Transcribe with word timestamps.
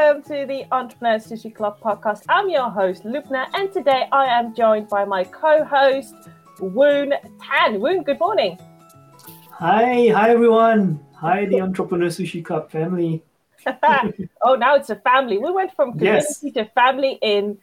Welcome 0.00 0.22
to 0.34 0.46
the 0.46 0.64
Entrepreneur 0.72 1.18
Sushi 1.18 1.54
Club 1.54 1.78
podcast. 1.78 2.22
I'm 2.30 2.48
your 2.48 2.70
host, 2.70 3.04
Lubna, 3.04 3.48
and 3.52 3.70
today 3.70 4.08
I 4.10 4.24
am 4.24 4.54
joined 4.54 4.88
by 4.88 5.04
my 5.04 5.24
co 5.24 5.62
host, 5.62 6.14
Woon 6.58 7.12
Tan. 7.42 7.78
Woon, 7.82 8.02
good 8.02 8.18
morning. 8.18 8.58
Hi, 9.50 10.08
hi 10.08 10.30
everyone. 10.30 11.04
Hi, 11.16 11.44
the 11.44 11.60
Entrepreneur 11.60 12.06
Sushi 12.06 12.42
Club 12.42 12.70
family. 12.70 13.22
oh, 14.42 14.54
now 14.54 14.74
it's 14.74 14.88
a 14.88 14.96
family. 14.96 15.36
We 15.36 15.50
went 15.50 15.76
from 15.76 15.92
community 15.92 16.26
yes. 16.44 16.54
to 16.54 16.64
family 16.74 17.18
in 17.20 17.58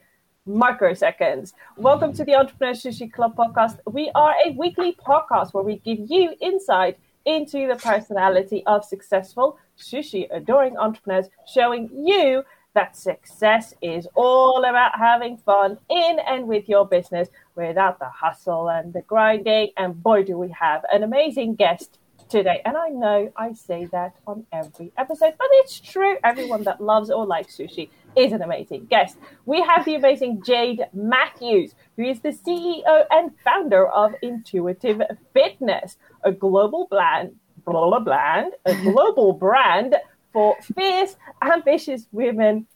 microseconds. 0.47 1.53
Welcome 1.75 2.13
to 2.13 2.23
the 2.23 2.35
Entrepreneur 2.35 2.75
Sushi 2.75 3.11
Club 3.11 3.35
podcast. 3.35 3.79
We 3.91 4.11
are 4.13 4.35
a 4.45 4.51
weekly 4.51 4.95
podcast 5.03 5.55
where 5.55 5.63
we 5.63 5.77
give 5.77 5.97
you 6.07 6.35
insight 6.39 6.99
into 7.27 7.67
the 7.67 7.75
personality 7.75 8.63
of 8.65 8.83
successful 8.83 9.59
sushi 9.77 10.27
adoring 10.31 10.77
entrepreneurs, 10.77 11.27
showing 11.45 11.89
you 11.93 12.43
that 12.73 12.95
success 12.95 13.73
is 13.81 14.07
all 14.15 14.63
about 14.63 14.97
having 14.97 15.37
fun 15.37 15.77
in 15.89 16.17
and 16.27 16.47
with 16.47 16.69
your 16.69 16.87
business 16.87 17.27
without 17.55 17.99
the 17.99 18.09
hustle 18.09 18.69
and 18.69 18.93
the 18.93 19.01
grinding. 19.01 19.69
And 19.77 20.01
boy, 20.01 20.23
do 20.23 20.37
we 20.37 20.49
have 20.51 20.83
an 20.91 21.03
amazing 21.03 21.55
guest 21.55 21.99
today. 22.29 22.61
And 22.65 22.77
I 22.77 22.89
know 22.89 23.31
I 23.35 23.53
say 23.53 23.85
that 23.85 24.15
on 24.25 24.45
every 24.51 24.91
episode, 24.97 25.33
but 25.37 25.47
it's 25.51 25.79
true. 25.79 26.17
Everyone 26.23 26.63
that 26.63 26.81
loves 26.81 27.09
or 27.09 27.25
likes 27.25 27.57
sushi 27.57 27.89
is 28.17 28.33
an 28.33 28.41
amazing 28.41 28.85
guest. 28.85 29.17
We 29.45 29.61
have 29.61 29.85
the 29.85 29.95
amazing 29.95 30.41
Jade 30.43 30.85
Matthews, 30.93 31.75
who 31.95 32.03
is 32.03 32.19
the 32.21 32.29
CEO 32.29 33.05
and 33.11 33.31
founder 33.43 33.87
of 33.87 34.15
Intuitive 34.21 35.01
Fitness, 35.33 35.97
a 36.23 36.31
global 36.31 36.87
brand, 36.89 37.35
blah, 37.65 37.99
brand, 37.99 38.53
a 38.65 38.75
global 38.81 39.33
brand 39.33 39.95
for 40.33 40.55
fierce, 40.75 41.15
ambitious 41.41 42.07
women. 42.11 42.67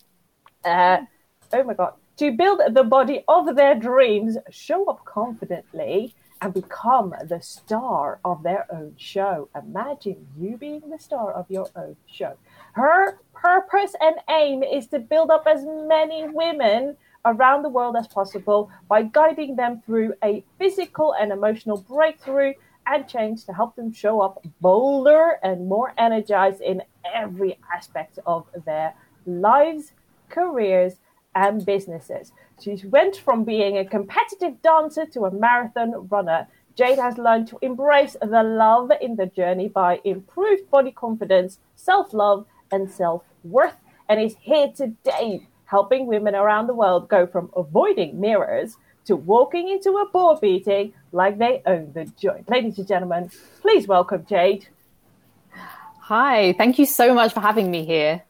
Uh, 0.64 0.98
oh 1.52 1.64
my 1.64 1.74
God. 1.74 1.94
To 2.18 2.30
build 2.30 2.60
the 2.70 2.84
body 2.84 3.24
of 3.26 3.56
their 3.56 3.74
dreams, 3.74 4.36
show 4.50 4.84
up 4.86 5.04
confidently, 5.04 6.14
and 6.42 6.52
become 6.52 7.14
the 7.24 7.40
star 7.40 8.18
of 8.24 8.42
their 8.42 8.66
own 8.70 8.94
show. 8.96 9.48
Imagine 9.56 10.26
you 10.36 10.56
being 10.56 10.82
the 10.90 10.98
star 10.98 11.32
of 11.32 11.46
your 11.48 11.68
own 11.76 11.96
show. 12.06 12.36
Her 12.72 13.18
purpose 13.34 13.94
and 14.00 14.16
aim 14.30 14.62
is 14.62 14.86
to 14.88 14.98
build 14.98 15.30
up 15.30 15.46
as 15.46 15.64
many 15.64 16.28
women 16.28 16.96
around 17.24 17.62
the 17.62 17.68
world 17.68 17.96
as 17.96 18.08
possible 18.08 18.70
by 18.88 19.02
guiding 19.02 19.56
them 19.56 19.82
through 19.84 20.14
a 20.24 20.44
physical 20.58 21.14
and 21.14 21.32
emotional 21.32 21.78
breakthrough 21.78 22.54
and 22.86 23.06
change 23.06 23.44
to 23.44 23.52
help 23.52 23.76
them 23.76 23.92
show 23.92 24.20
up 24.20 24.44
bolder 24.60 25.38
and 25.42 25.68
more 25.68 25.92
energized 25.98 26.60
in 26.60 26.82
every 27.14 27.58
aspect 27.74 28.18
of 28.26 28.46
their 28.64 28.94
lives, 29.26 29.92
careers, 30.28 30.94
and 31.34 31.64
businesses. 31.64 32.32
She 32.60 32.80
went 32.86 33.16
from 33.16 33.44
being 33.44 33.78
a 33.78 33.84
competitive 33.84 34.60
dancer 34.62 35.06
to 35.06 35.24
a 35.24 35.30
marathon 35.30 36.08
runner. 36.08 36.48
Jade 36.74 36.98
has 36.98 37.18
learned 37.18 37.48
to 37.48 37.58
embrace 37.62 38.16
the 38.20 38.42
love 38.42 38.90
in 39.00 39.16
the 39.16 39.26
journey 39.26 39.68
by 39.68 40.00
improved 40.04 40.70
body 40.70 40.90
confidence, 40.90 41.58
self 41.74 42.12
love, 42.14 42.46
and 42.72 42.90
self 42.90 43.22
worth, 43.44 43.76
and 44.08 44.20
is 44.20 44.34
here 44.40 44.68
today 44.74 45.46
helping 45.66 46.06
women 46.06 46.34
around 46.34 46.66
the 46.66 46.74
world 46.74 47.08
go 47.08 47.26
from 47.26 47.50
avoiding 47.56 48.20
mirrors 48.20 48.76
to 49.04 49.16
walking 49.16 49.68
into 49.68 49.90
a 49.96 50.08
board 50.10 50.40
meeting 50.42 50.92
like 51.12 51.38
they 51.38 51.62
own 51.66 51.92
the 51.94 52.04
joint. 52.20 52.48
Ladies 52.48 52.78
and 52.78 52.88
gentlemen, 52.88 53.30
please 53.60 53.86
welcome 53.86 54.24
Jade. 54.28 54.66
Hi, 56.00 56.52
thank 56.54 56.78
you 56.78 56.86
so 56.86 57.14
much 57.14 57.32
for 57.32 57.40
having 57.40 57.70
me 57.70 57.84
here. 57.84 58.22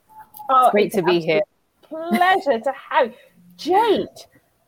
Oh, 0.50 0.66
it's 0.66 0.72
great 0.72 0.86
it's 0.86 0.96
to 0.96 1.02
be 1.02 1.20
here. 1.20 1.42
Pleasure 1.82 2.60
to 2.60 2.72
have 2.90 3.14
Jade 3.56 4.08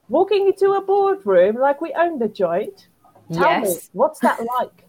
walking 0.08 0.46
into 0.46 0.72
a 0.72 0.80
boardroom 0.80 1.56
like 1.56 1.80
we 1.80 1.92
own 1.92 2.18
the 2.18 2.28
joint. 2.28 2.88
Tell 3.32 3.42
yes. 3.42 3.74
me, 3.74 3.80
what's 3.92 4.20
that 4.20 4.40
like? 4.58 4.84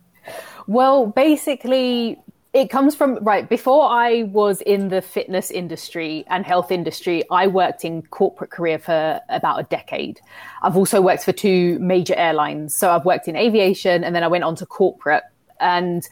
Well, 0.67 1.07
basically, 1.07 2.19
it 2.55 2.69
comes 2.69 2.95
from 2.95 3.15
right 3.15 3.49
before 3.49 3.89
I 3.89 4.23
was 4.23 4.61
in 4.61 4.87
the 4.87 5.01
fitness 5.01 5.51
industry 5.51 6.23
and 6.27 6.45
health 6.45 6.71
industry, 6.71 7.25
I 7.29 7.47
worked 7.47 7.83
in 7.83 8.01
corporate 8.03 8.49
career 8.49 8.79
for 8.79 9.19
about 9.27 9.59
a 9.59 9.63
decade. 9.63 10.21
I've 10.61 10.77
also 10.77 11.01
worked 11.01 11.25
for 11.25 11.33
two 11.33 11.77
major 11.79 12.15
airlines. 12.15 12.73
So 12.73 12.91
I've 12.91 13.03
worked 13.03 13.27
in 13.27 13.35
aviation 13.35 14.05
and 14.05 14.15
then 14.15 14.23
I 14.23 14.29
went 14.29 14.45
on 14.45 14.55
to 14.55 14.65
corporate 14.65 15.23
and 15.59 16.07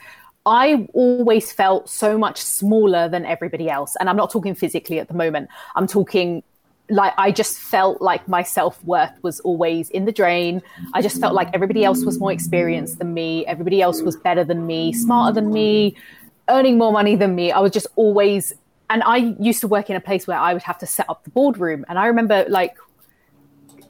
I 0.45 0.85
always 0.93 1.53
felt 1.53 1.89
so 1.89 2.17
much 2.17 2.41
smaller 2.41 3.07
than 3.07 3.25
everybody 3.25 3.69
else. 3.69 3.95
And 3.97 4.09
I'm 4.09 4.17
not 4.17 4.29
talking 4.29 4.53
physically 4.53 4.99
at 4.99 5.07
the 5.07 5.13
moment. 5.13 5.47
I'm 5.77 5.87
talking 5.87 6.43
like 6.89 7.13
I 7.17 7.31
just 7.31 7.57
felt 7.57 8.01
like 8.01 8.27
my 8.27 8.43
self 8.43 8.83
worth 8.83 9.17
was 9.21 9.39
always 9.39 9.89
in 9.91 10.03
the 10.03 10.11
drain. 10.11 10.61
I 10.93 11.01
just 11.01 11.21
felt 11.21 11.33
like 11.33 11.49
everybody 11.53 11.85
else 11.85 12.03
was 12.03 12.19
more 12.19 12.33
experienced 12.33 12.99
than 12.99 13.13
me. 13.13 13.45
Everybody 13.45 13.81
else 13.81 14.01
was 14.01 14.17
better 14.17 14.43
than 14.43 14.67
me, 14.67 14.91
smarter 14.91 15.33
than 15.33 15.53
me, 15.53 15.95
earning 16.49 16.77
more 16.77 16.91
money 16.91 17.15
than 17.15 17.35
me. 17.35 17.51
I 17.51 17.59
was 17.59 17.71
just 17.71 17.87
always, 17.95 18.53
and 18.89 19.03
I 19.03 19.35
used 19.39 19.61
to 19.61 19.67
work 19.67 19.89
in 19.89 19.95
a 19.95 20.01
place 20.01 20.27
where 20.27 20.37
I 20.37 20.53
would 20.53 20.63
have 20.63 20.77
to 20.79 20.85
set 20.85 21.09
up 21.09 21.23
the 21.23 21.29
boardroom. 21.29 21.85
And 21.87 21.97
I 21.97 22.07
remember 22.07 22.45
like 22.47 22.75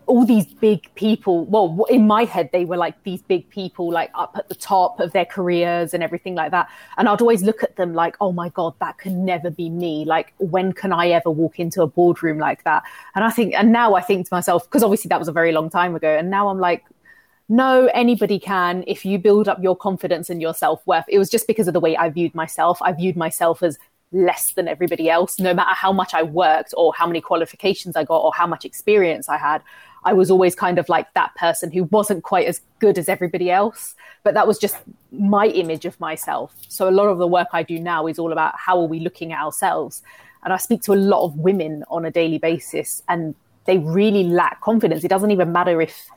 all 0.06 0.25
these 0.25 0.46
big 0.46 0.94
people. 0.96 1.46
Well, 1.46 1.86
in 1.90 2.06
my 2.06 2.25
head, 2.25 2.50
they 2.52 2.66
were 2.66 2.78
like 2.78 3.02
these 3.03 3.22
big 3.22 3.50
people, 3.50 3.92
like 3.92 4.12
up 4.16 4.36
at 4.38 4.50
the 4.50 4.56
top 4.56 5.00
of 5.00 5.13
their 5.13 5.25
careers 5.25 5.94
and 5.94 6.03
everything 6.03 6.36
like 6.36 6.52
that. 6.52 6.69
And 6.97 7.08
I'd 7.08 7.22
always 7.22 7.42
look 7.42 7.63
at 7.63 7.78
them 7.78 7.94
like, 7.94 8.18
oh 8.19 8.31
my 8.31 8.50
God, 8.50 8.74
that 8.80 8.97
can 8.97 9.24
never 9.24 9.50
be 9.50 9.69
me. 9.69 10.03
Like, 10.06 10.34
when 10.40 10.74
can 10.74 10.92
I 10.92 11.09
ever 11.09 11.30
walk 11.31 11.59
into 11.59 11.81
a 11.81 11.88
boardroom 11.88 12.38
like 12.38 12.63
that? 12.66 12.84
And 13.16 13.24
I 13.24 13.30
think, 13.30 13.53
and 13.56 13.72
now 13.72 13.96
I 13.96 14.02
think 14.02 14.28
to 14.28 14.34
myself, 14.34 14.66
because 14.66 14.84
obviously 14.84 15.09
that 15.09 15.19
was 15.19 15.30
a 15.30 15.34
very 15.34 15.53
long 15.53 15.69
time 15.69 15.96
ago. 15.96 16.09
And 16.09 16.30
now 16.30 16.50
I'm 16.50 16.59
like, 16.59 16.84
no, 17.53 17.88
anybody 17.94 18.40
can 18.40 18.84
if 18.88 19.06
you 19.06 19.19
build 19.19 19.47
up 19.47 19.62
your 19.62 19.75
confidence 19.75 20.28
and 20.31 20.41
your 20.41 20.56
self 20.56 20.81
worth. 20.88 21.06
It 21.08 21.19
was 21.19 21.30
just 21.30 21.46
because 21.46 21.68
of 21.68 21.75
the 21.75 21.80
way 21.80 21.96
I 21.96 22.09
viewed 22.09 22.34
myself. 22.34 22.81
I 22.81 22.94
viewed 22.94 23.16
myself 23.16 23.62
as 23.62 23.78
less 24.12 24.53
than 24.53 24.68
everybody 24.68 25.08
else, 25.08 25.38
no 25.38 25.53
matter 25.53 25.75
how 25.75 25.94
much 25.94 26.16
I 26.16 26.24
worked 26.24 26.74
or 26.75 26.96
how 26.97 27.06
many 27.06 27.22
qualifications 27.22 27.96
I 27.96 28.06
got 28.06 28.22
or 28.22 28.31
how 28.34 28.47
much 28.47 28.66
experience 28.66 29.30
I 29.30 29.38
had. 29.38 29.62
I 30.03 30.13
was 30.13 30.31
always 30.31 30.56
kind 30.56 30.80
of 30.80 30.90
like 30.90 31.13
that 31.13 31.36
person 31.36 31.72
who 31.72 31.84
wasn't 31.84 32.24
quite 32.24 32.47
as 32.47 32.59
good 32.80 32.97
as 32.97 33.08
everybody 33.08 33.52
else. 33.52 33.94
But 34.24 34.34
that 34.34 34.47
was 34.47 34.58
just 34.58 34.78
my 35.12 35.46
image 35.46 35.86
of 35.86 36.00
myself. 36.00 36.56
So 36.69 36.90
a 36.90 36.97
lot 37.00 37.06
of 37.06 37.19
the 37.19 37.28
work 37.28 37.50
I 37.53 37.62
do 37.62 37.78
now 37.78 38.08
is 38.08 38.18
all 38.18 38.31
about 38.31 38.56
how 38.58 38.81
are 38.81 38.88
we 38.88 39.00
looking 39.00 39.31
at 39.31 39.44
ourselves. 39.44 40.02
And 40.44 40.53
I 40.53 40.58
speak 40.58 40.81
to 40.84 40.94
a 40.94 40.96
lot 40.96 41.24
of 41.24 41.36
women 41.36 41.84
on 41.92 42.03
a 42.03 42.09
daily 42.09 42.40
basis, 42.40 43.03
and 43.08 43.36
they 43.66 43.78
really 43.78 44.24
lack 44.24 44.59
confidence. 44.62 45.03
It 45.03 45.09
doesn't 45.09 45.30
even 45.30 45.52
matter 45.52 45.80
if 45.81 46.09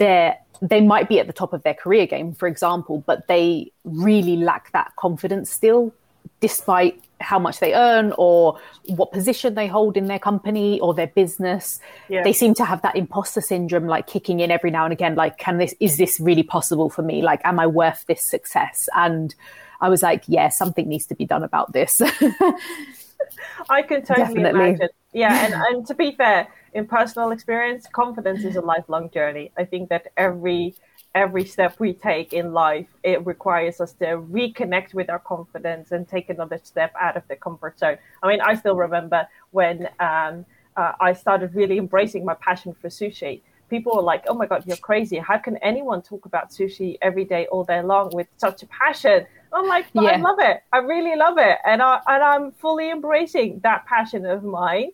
they're 0.00 0.36
they 0.62 0.80
might 0.80 1.08
be 1.08 1.18
at 1.18 1.26
the 1.26 1.32
top 1.32 1.52
of 1.52 1.62
their 1.62 1.74
career 1.74 2.06
game, 2.06 2.34
for 2.34 2.46
example, 2.46 3.02
but 3.06 3.28
they 3.28 3.72
really 3.84 4.36
lack 4.36 4.72
that 4.72 4.94
confidence 4.96 5.50
still, 5.50 5.94
despite 6.40 7.02
how 7.20 7.38
much 7.38 7.60
they 7.60 7.72
earn 7.74 8.12
or 8.18 8.58
what 8.86 9.10
position 9.10 9.54
they 9.54 9.66
hold 9.66 9.96
in 9.96 10.06
their 10.06 10.18
company 10.18 10.78
or 10.80 10.92
their 10.92 11.06
business. 11.06 11.80
Yeah. 12.08 12.22
They 12.22 12.34
seem 12.34 12.52
to 12.54 12.64
have 12.64 12.82
that 12.82 12.96
imposter 12.96 13.40
syndrome 13.40 13.86
like 13.86 14.06
kicking 14.06 14.40
in 14.40 14.50
every 14.50 14.70
now 14.70 14.84
and 14.84 14.92
again. 14.92 15.14
Like, 15.14 15.38
can 15.38 15.56
this, 15.56 15.74
is 15.80 15.96
this 15.96 16.20
really 16.20 16.42
possible 16.42 16.90
for 16.90 17.02
me? 17.02 17.22
Like, 17.22 17.40
am 17.44 17.58
I 17.58 17.66
worth 17.66 18.04
this 18.06 18.22
success? 18.22 18.88
And 18.94 19.34
I 19.80 19.88
was 19.88 20.02
like, 20.02 20.24
yeah, 20.26 20.50
something 20.50 20.88
needs 20.88 21.06
to 21.06 21.14
be 21.14 21.24
done 21.24 21.42
about 21.42 21.72
this. 21.72 22.00
I 23.70 23.82
can 23.82 24.02
totally 24.02 24.26
Definitely. 24.26 24.68
imagine. 24.68 24.88
Yeah. 25.14 25.46
And, 25.46 25.54
and 25.54 25.86
to 25.86 25.94
be 25.94 26.12
fair, 26.12 26.48
in 26.72 26.86
personal 26.86 27.30
experience, 27.30 27.86
confidence 27.92 28.44
is 28.44 28.56
a 28.56 28.60
lifelong 28.60 29.10
journey. 29.10 29.50
I 29.56 29.64
think 29.64 29.88
that 29.88 30.08
every 30.16 30.74
every 31.14 31.44
step 31.44 31.74
we 31.80 31.92
take 31.92 32.32
in 32.32 32.52
life, 32.52 32.86
it 33.02 33.26
requires 33.26 33.80
us 33.80 33.92
to 33.94 34.04
reconnect 34.18 34.94
with 34.94 35.10
our 35.10 35.18
confidence 35.18 35.90
and 35.90 36.06
take 36.06 36.30
another 36.30 36.60
step 36.62 36.92
out 37.00 37.16
of 37.16 37.24
the 37.26 37.34
comfort 37.34 37.76
zone. 37.78 37.98
I 38.22 38.28
mean, 38.28 38.40
I 38.40 38.54
still 38.54 38.76
remember 38.76 39.26
when 39.50 39.88
um, 39.98 40.46
uh, 40.76 40.92
I 41.00 41.12
started 41.14 41.54
really 41.56 41.78
embracing 41.78 42.24
my 42.24 42.34
passion 42.34 42.76
for 42.80 42.88
sushi. 42.88 43.40
People 43.68 43.96
were 43.96 44.02
like, 44.02 44.24
"Oh 44.28 44.34
my 44.34 44.46
god, 44.46 44.64
you're 44.66 44.76
crazy! 44.76 45.18
How 45.18 45.38
can 45.38 45.56
anyone 45.58 46.02
talk 46.02 46.26
about 46.26 46.50
sushi 46.50 46.98
every 47.02 47.24
day, 47.24 47.46
all 47.46 47.64
day 47.64 47.82
long, 47.82 48.10
with 48.12 48.28
such 48.36 48.62
a 48.62 48.66
passion?" 48.66 49.26
I'm 49.52 49.66
like, 49.66 49.86
yeah. 49.94 50.02
I 50.02 50.16
love 50.16 50.38
it. 50.38 50.62
I 50.72 50.78
really 50.78 51.16
love 51.16 51.38
it, 51.38 51.58
and 51.64 51.82
I 51.82 52.00
and 52.06 52.22
I'm 52.22 52.52
fully 52.52 52.90
embracing 52.90 53.60
that 53.60 53.86
passion 53.86 54.26
of 54.26 54.44
mine. 54.44 54.90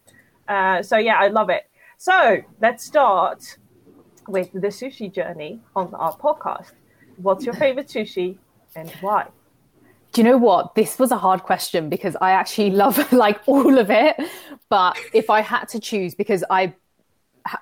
Uh, 0.48 0.82
so 0.82 0.96
yeah, 0.96 1.18
I 1.18 1.28
love 1.28 1.50
it. 1.50 1.68
So 1.98 2.42
let's 2.60 2.84
start 2.84 3.58
with 4.28 4.52
the 4.52 4.68
sushi 4.68 5.12
journey 5.12 5.60
on 5.74 5.94
our 5.94 6.16
podcast. 6.16 6.72
What's 7.16 7.44
your 7.44 7.54
favorite 7.54 7.88
sushi 7.88 8.36
and 8.74 8.90
why? 9.00 9.28
Do 10.12 10.20
you 10.20 10.24
know 10.24 10.36
what? 10.36 10.74
This 10.74 10.98
was 10.98 11.10
a 11.10 11.18
hard 11.18 11.42
question 11.42 11.88
because 11.88 12.16
I 12.20 12.30
actually 12.30 12.70
love 12.70 13.12
like 13.12 13.40
all 13.46 13.78
of 13.78 13.90
it. 13.90 14.16
But 14.68 14.96
if 15.12 15.30
I 15.30 15.40
had 15.40 15.66
to 15.68 15.80
choose, 15.80 16.14
because 16.14 16.44
I 16.50 16.74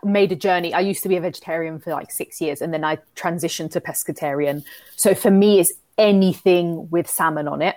made 0.03 0.33
a 0.33 0.37
journey, 0.37 0.73
I 0.73 0.81
used 0.81 1.03
to 1.03 1.09
be 1.09 1.17
a 1.17 1.21
vegetarian 1.21 1.79
for 1.79 1.91
like 1.91 2.11
six 2.11 2.41
years 2.41 2.63
and 2.63 2.73
then 2.73 2.85
I 2.85 2.99
transitioned 3.17 3.73
to 3.73 3.81
pescatarian. 3.81 4.65
So 4.97 5.15
for 5.15 5.31
me, 5.31 5.61
it's 5.61 5.73
anything 5.99 6.89
with 6.91 7.09
salmon 7.09 7.49
on 7.49 7.63
it. 7.63 7.77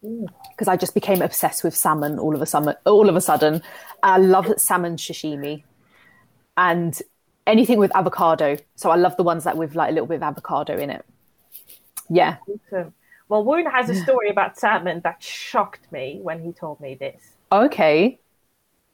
Because 0.00 0.68
I 0.68 0.76
just 0.76 0.94
became 0.94 1.22
obsessed 1.22 1.64
with 1.64 1.76
salmon 1.76 2.18
all 2.18 2.34
of 2.34 2.42
a 2.42 2.46
summer, 2.46 2.76
all 2.86 3.08
of 3.08 3.16
a 3.16 3.20
sudden. 3.20 3.62
I 4.02 4.18
love 4.18 4.52
salmon 4.58 4.96
sashimi 4.96 5.64
and 6.56 7.00
anything 7.46 7.78
with 7.78 7.94
avocado. 7.96 8.56
So 8.76 8.90
I 8.90 8.96
love 8.96 9.16
the 9.16 9.22
ones 9.22 9.44
that 9.44 9.56
with 9.56 9.74
like 9.74 9.90
a 9.90 9.92
little 9.92 10.06
bit 10.06 10.16
of 10.16 10.22
avocado 10.22 10.76
in 10.76 10.90
it. 10.90 11.04
Yeah. 12.08 12.36
Awesome. 12.70 12.94
Well, 13.28 13.44
Woon 13.44 13.66
has 13.66 13.90
a 13.90 13.94
story 13.94 14.30
about 14.30 14.58
salmon 14.58 15.02
that 15.04 15.22
shocked 15.22 15.90
me 15.92 16.18
when 16.22 16.42
he 16.42 16.52
told 16.52 16.80
me 16.80 16.94
this. 16.94 17.34
Okay. 17.52 18.18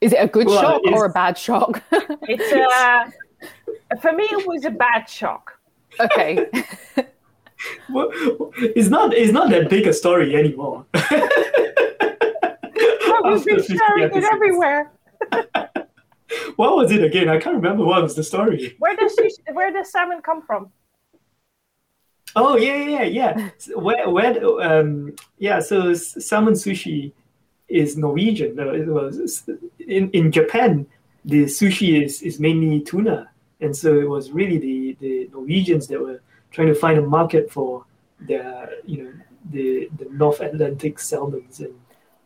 Is 0.00 0.12
it 0.12 0.16
a 0.16 0.26
good 0.26 0.46
well, 0.46 0.60
shock 0.60 0.82
or 0.92 1.04
a 1.04 1.10
bad 1.10 1.38
shock? 1.38 1.82
it's 1.92 2.52
uh, 2.74 3.10
for 4.00 4.12
me, 4.12 4.24
it 4.24 4.46
was 4.46 4.64
a 4.64 4.70
bad 4.70 5.08
shock. 5.08 5.58
Okay. 6.00 6.46
it's 7.88 8.88
not 8.88 9.14
it's 9.14 9.32
not 9.32 9.50
that 9.50 9.68
big 9.68 9.86
a 9.86 9.92
story 9.92 10.36
anymore. 10.36 10.86
well, 10.94 11.28
we've 13.24 13.44
been 13.44 13.62
sharing 13.62 14.14
it 14.14 14.24
everywhere. 14.24 14.90
what 16.56 16.76
was 16.76 16.90
it 16.90 17.02
again? 17.02 17.28
I 17.28 17.38
can't 17.38 17.56
remember 17.56 17.84
what 17.84 18.02
was 18.02 18.14
the 18.14 18.24
story. 18.24 18.76
Where 18.78 18.96
does 18.96 19.16
where 19.52 19.72
does 19.72 19.90
salmon 19.90 20.22
come 20.22 20.42
from? 20.42 20.70
Oh 22.36 22.56
yeah, 22.56 22.76
yeah, 22.76 23.04
yeah. 23.04 23.50
Where, 23.76 24.10
where, 24.10 24.60
um, 24.60 25.14
yeah. 25.38 25.60
So 25.60 25.94
salmon 25.94 26.54
sushi 26.54 27.12
is 27.68 27.96
Norwegian. 27.96 28.58
It 28.58 28.88
was 28.88 29.48
in 29.78 30.10
in 30.10 30.32
Japan. 30.32 30.86
The 31.24 31.44
sushi 31.44 32.02
is 32.02 32.22
is 32.22 32.40
mainly 32.40 32.80
tuna, 32.80 33.30
and 33.60 33.76
so 33.76 33.98
it 33.98 34.08
was 34.08 34.32
really 34.32 34.58
the 34.58 34.96
the 35.00 35.30
Norwegians 35.32 35.86
that 35.88 36.00
were 36.00 36.20
trying 36.54 36.68
to 36.68 36.74
find 36.74 36.98
a 36.98 37.02
market 37.02 37.50
for 37.50 37.84
their 38.20 38.70
you 38.86 39.02
know 39.02 39.12
the 39.50 39.90
the 39.98 40.06
North 40.10 40.40
Atlantic 40.40 40.98
salmons, 40.98 41.60
and 41.60 41.74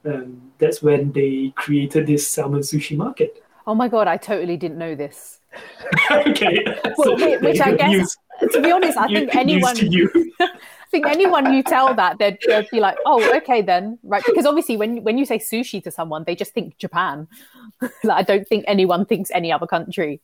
um, 0.05 0.53
that's 0.59 0.83
when 0.83 1.13
they 1.13 1.53
created 1.57 2.07
this 2.07 2.29
salmon 2.29 2.61
sushi 2.61 2.97
market. 2.97 3.43
Oh 3.67 3.75
my 3.75 3.89
god, 3.89 4.07
I 4.07 4.17
totally 4.17 4.57
didn't 4.57 4.79
know 4.79 4.95
this. 4.95 5.41
okay. 6.11 6.65
Well, 6.97 7.19
so, 7.19 7.39
which 7.41 7.61
I 7.61 7.75
guess, 7.75 7.91
news. 7.91 8.17
to 8.53 8.63
be 8.63 8.71
honest, 8.71 8.99
I 8.99 9.09
think 9.09 9.35
anyone. 9.35 9.77
I 10.41 10.91
think 10.91 11.07
anyone 11.07 11.53
you 11.53 11.63
tell 11.63 11.95
that, 11.95 12.19
they'd, 12.19 12.39
they'd, 12.47 12.67
be 12.71 12.81
like, 12.81 12.97
"Oh, 13.05 13.37
okay, 13.37 13.61
then, 13.61 13.99
right?" 14.03 14.23
Because 14.25 14.47
obviously, 14.47 14.79
when 14.79 15.03
when 15.03 15.19
you 15.19 15.27
say 15.27 15.39
sushi 15.39 15.83
to 15.85 15.91
someone, 15.91 16.25
they 16.25 16.35
just 16.35 16.55
think 16.55 16.79
Japan. 16.79 17.29
like, 18.05 18.19
I 18.19 18.23
don't 18.23 18.49
think 18.49 18.65
anyone 18.67 19.05
thinks 19.05 19.31
any 19.33 19.53
other 19.53 19.67
country. 19.67 20.21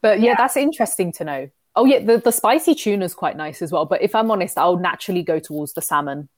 But 0.00 0.20
yeah, 0.20 0.30
yeah, 0.30 0.34
that's 0.38 0.56
interesting 0.56 1.12
to 1.12 1.24
know. 1.24 1.50
Oh 1.78 1.84
yeah, 1.84 2.00
the, 2.00 2.18
the 2.18 2.32
spicy 2.32 2.74
tuna 2.74 3.04
is 3.04 3.14
quite 3.14 3.36
nice 3.36 3.62
as 3.62 3.70
well. 3.70 3.86
But 3.86 4.02
if 4.02 4.14
I'm 4.14 4.30
honest, 4.30 4.58
I'll 4.58 4.76
naturally 4.76 5.22
go 5.22 5.38
towards 5.38 5.74
the 5.74 5.80
salmon. 5.80 6.28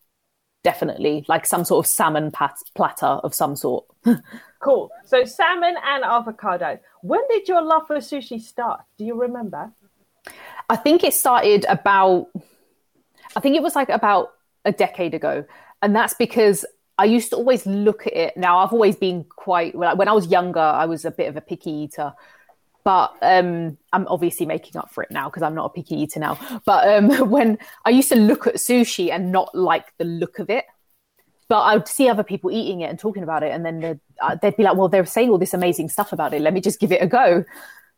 Definitely, 0.63 1.25
like 1.27 1.47
some 1.47 1.65
sort 1.65 1.87
of 1.87 1.91
salmon 1.91 2.31
pat- 2.31 2.63
platter 2.75 3.07
of 3.07 3.35
some 3.35 3.57
sort. 3.57 3.87
Cool. 4.61 4.91
So 5.07 5.25
salmon 5.25 5.75
and 5.83 6.05
avocado. 6.05 6.79
When 7.01 7.21
did 7.31 7.49
your 7.49 7.63
love 7.63 7.87
for 7.87 7.97
sushi 7.97 8.39
start? 8.41 8.83
Do 8.99 9.07
you 9.07 9.19
remember? 9.19 9.73
I 10.69 10.77
think 10.77 11.03
it 11.03 11.15
started 11.15 11.65
about 11.67 12.29
I 13.35 13.41
think 13.41 13.57
it 13.57 13.63
was 13.63 13.75
like 13.75 13.89
about 13.89 14.33
a 14.67 14.73
decade 14.73 15.15
ago. 15.15 15.47
And 15.81 15.97
that's 15.97 16.13
because 16.13 16.67
I 16.99 17.05
used 17.05 17.31
to 17.31 17.37
always 17.37 17.65
look 17.65 18.07
at 18.07 18.13
it. 18.13 18.37
Now 18.37 18.59
I've 18.59 18.73
always 18.73 18.97
been 18.97 19.25
quite 19.25 19.75
when 19.75 20.09
I 20.09 20.13
was 20.13 20.27
younger, 20.27 20.61
I 20.61 20.85
was 20.85 21.07
a 21.07 21.11
bit 21.11 21.29
of 21.29 21.37
a 21.37 21.41
picky 21.41 21.71
eater. 21.71 22.13
But 22.82 23.15
um, 23.21 23.77
I'm 23.93 24.06
obviously 24.09 24.47
making 24.47 24.77
up 24.77 24.93
for 24.93 25.03
it 25.03 25.11
now 25.11 25.29
because 25.29 25.43
I'm 25.43 25.55
not 25.55 25.67
a 25.67 25.71
picky 25.71 25.97
eater 25.97 26.21
now. 26.21 26.38
But 26.65 26.88
um, 26.88 27.31
when 27.31 27.59
I 27.85 27.91
used 27.91 28.09
to 28.11 28.17
look 28.17 28.47
at 28.47 28.56
sushi 28.56 29.11
and 29.11 29.32
not 29.32 29.55
like 29.55 29.87
the 29.99 30.05
look 30.05 30.38
of 30.38 30.50
it, 30.50 30.65
but 31.49 31.62
I 31.62 31.77
would 31.77 31.88
see 31.88 32.09
other 32.09 32.23
people 32.23 32.50
eating 32.53 32.81
it 32.81 32.91
and 32.91 32.99
talking 32.99 33.25
about 33.25 33.43
it, 33.43 33.53
and 33.53 33.67
then 33.67 33.81
they'd, 33.81 34.00
uh, 34.23 34.37
they'd 34.41 34.56
be 34.56 34.62
like, 34.62 34.77
"Well, 34.77 34.88
they're 34.88 35.05
saying 35.05 35.31
all 35.31 35.38
this 35.38 35.53
amazing 35.53 35.88
stuff 35.88 36.12
about 36.12 36.32
it. 36.32 36.41
Let 36.41 36.55
me 36.55 36.61
just 36.61 36.79
give 36.79 36.93
it 36.93 37.03
a 37.03 37.09
go." 37.09 37.44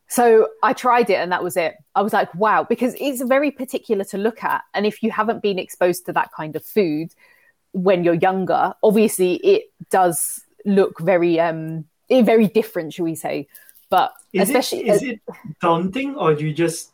So 0.08 0.48
I 0.62 0.72
tried 0.72 1.10
it, 1.10 1.16
and 1.16 1.30
that 1.32 1.44
was 1.44 1.56
it. 1.56 1.74
I 1.94 2.00
was 2.00 2.14
like, 2.14 2.34
"Wow," 2.34 2.64
because 2.64 2.96
it's 2.98 3.20
very 3.22 3.50
particular 3.50 4.04
to 4.04 4.18
look 4.18 4.42
at, 4.42 4.62
and 4.72 4.86
if 4.86 5.02
you 5.02 5.10
haven't 5.10 5.42
been 5.42 5.58
exposed 5.58 6.06
to 6.06 6.14
that 6.14 6.30
kind 6.32 6.56
of 6.56 6.64
food 6.64 7.10
when 7.72 8.04
you're 8.04 8.14
younger, 8.14 8.74
obviously 8.82 9.34
it 9.36 9.64
does 9.90 10.42
look 10.64 11.00
very, 11.00 11.40
um, 11.40 11.84
very 12.10 12.46
different, 12.46 12.94
shall 12.94 13.04
we 13.04 13.14
say? 13.14 13.48
But 13.92 14.14
is 14.32 14.48
especially, 14.48 14.88
it, 14.88 14.94
is 14.94 15.02
it 15.02 15.20
daunting, 15.60 16.16
or 16.16 16.32
you 16.32 16.54
just 16.54 16.92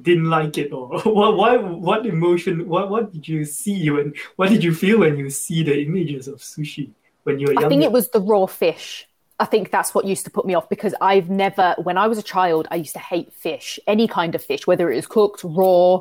didn't 0.00 0.30
like 0.30 0.56
it 0.56 0.72
or 0.72 0.98
what 1.02 1.36
what 1.36 1.62
what 1.78 2.06
emotion 2.06 2.66
what 2.66 2.88
what 2.88 3.12
did 3.12 3.28
you 3.28 3.44
see 3.44 3.90
when 3.90 4.14
what 4.36 4.48
did 4.48 4.64
you 4.64 4.72
feel 4.74 5.00
when 5.00 5.18
you 5.18 5.28
see 5.28 5.62
the 5.62 5.78
images 5.82 6.26
of 6.26 6.38
sushi 6.38 6.88
when 7.24 7.38
you 7.38 7.48
were 7.48 7.52
young? 7.52 7.64
I 7.64 7.68
think 7.68 7.82
it 7.82 7.92
was 7.92 8.08
the 8.08 8.20
raw 8.22 8.46
fish. 8.46 9.06
I 9.38 9.44
think 9.44 9.70
that's 9.70 9.94
what 9.94 10.06
used 10.06 10.24
to 10.24 10.30
put 10.30 10.46
me 10.46 10.54
off 10.54 10.70
because 10.70 10.94
I've 11.02 11.28
never 11.28 11.74
when 11.82 11.98
I 11.98 12.06
was 12.06 12.16
a 12.16 12.22
child 12.22 12.66
I 12.70 12.76
used 12.76 12.94
to 12.94 12.98
hate 12.98 13.34
fish, 13.34 13.78
any 13.86 14.08
kind 14.08 14.34
of 14.34 14.42
fish, 14.42 14.66
whether 14.66 14.90
it 14.90 14.96
was 14.96 15.06
cooked, 15.06 15.42
raw, 15.44 16.00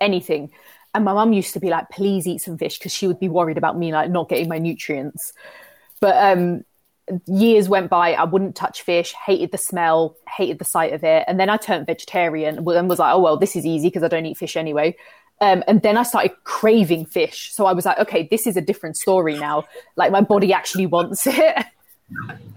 anything. 0.00 0.52
And 0.94 1.04
my 1.04 1.12
mum 1.12 1.34
used 1.34 1.52
to 1.52 1.60
be 1.60 1.68
like, 1.68 1.90
please 1.90 2.26
eat 2.26 2.40
some 2.40 2.56
fish 2.56 2.78
because 2.78 2.94
she 2.94 3.06
would 3.06 3.20
be 3.20 3.28
worried 3.28 3.58
about 3.58 3.76
me 3.76 3.92
like 3.92 4.10
not 4.10 4.30
getting 4.30 4.48
my 4.48 4.56
nutrients. 4.56 5.34
But 6.00 6.16
um 6.16 6.64
years 7.26 7.68
went 7.68 7.90
by, 7.90 8.14
I 8.14 8.24
wouldn't 8.24 8.56
touch 8.56 8.82
fish, 8.82 9.12
hated 9.12 9.52
the 9.52 9.58
smell, 9.58 10.16
hated 10.28 10.58
the 10.58 10.64
sight 10.64 10.92
of 10.92 11.04
it. 11.04 11.24
And 11.26 11.38
then 11.38 11.50
I 11.50 11.56
turned 11.56 11.86
vegetarian 11.86 12.56
and 12.58 12.88
was 12.88 12.98
like, 12.98 13.14
oh, 13.14 13.20
well, 13.20 13.36
this 13.36 13.56
is 13.56 13.66
easy 13.66 13.88
because 13.88 14.02
I 14.02 14.08
don't 14.08 14.26
eat 14.26 14.38
fish 14.38 14.56
anyway. 14.56 14.96
Um, 15.40 15.64
and 15.66 15.82
then 15.82 15.96
I 15.96 16.04
started 16.04 16.32
craving 16.44 17.06
fish. 17.06 17.52
So 17.52 17.66
I 17.66 17.72
was 17.72 17.84
like, 17.84 17.98
okay, 17.98 18.28
this 18.30 18.46
is 18.46 18.56
a 18.56 18.60
different 18.60 18.96
story 18.96 19.38
now. 19.38 19.64
Like 19.96 20.12
my 20.12 20.20
body 20.20 20.52
actually 20.52 20.86
wants 20.86 21.26
it. 21.26 21.64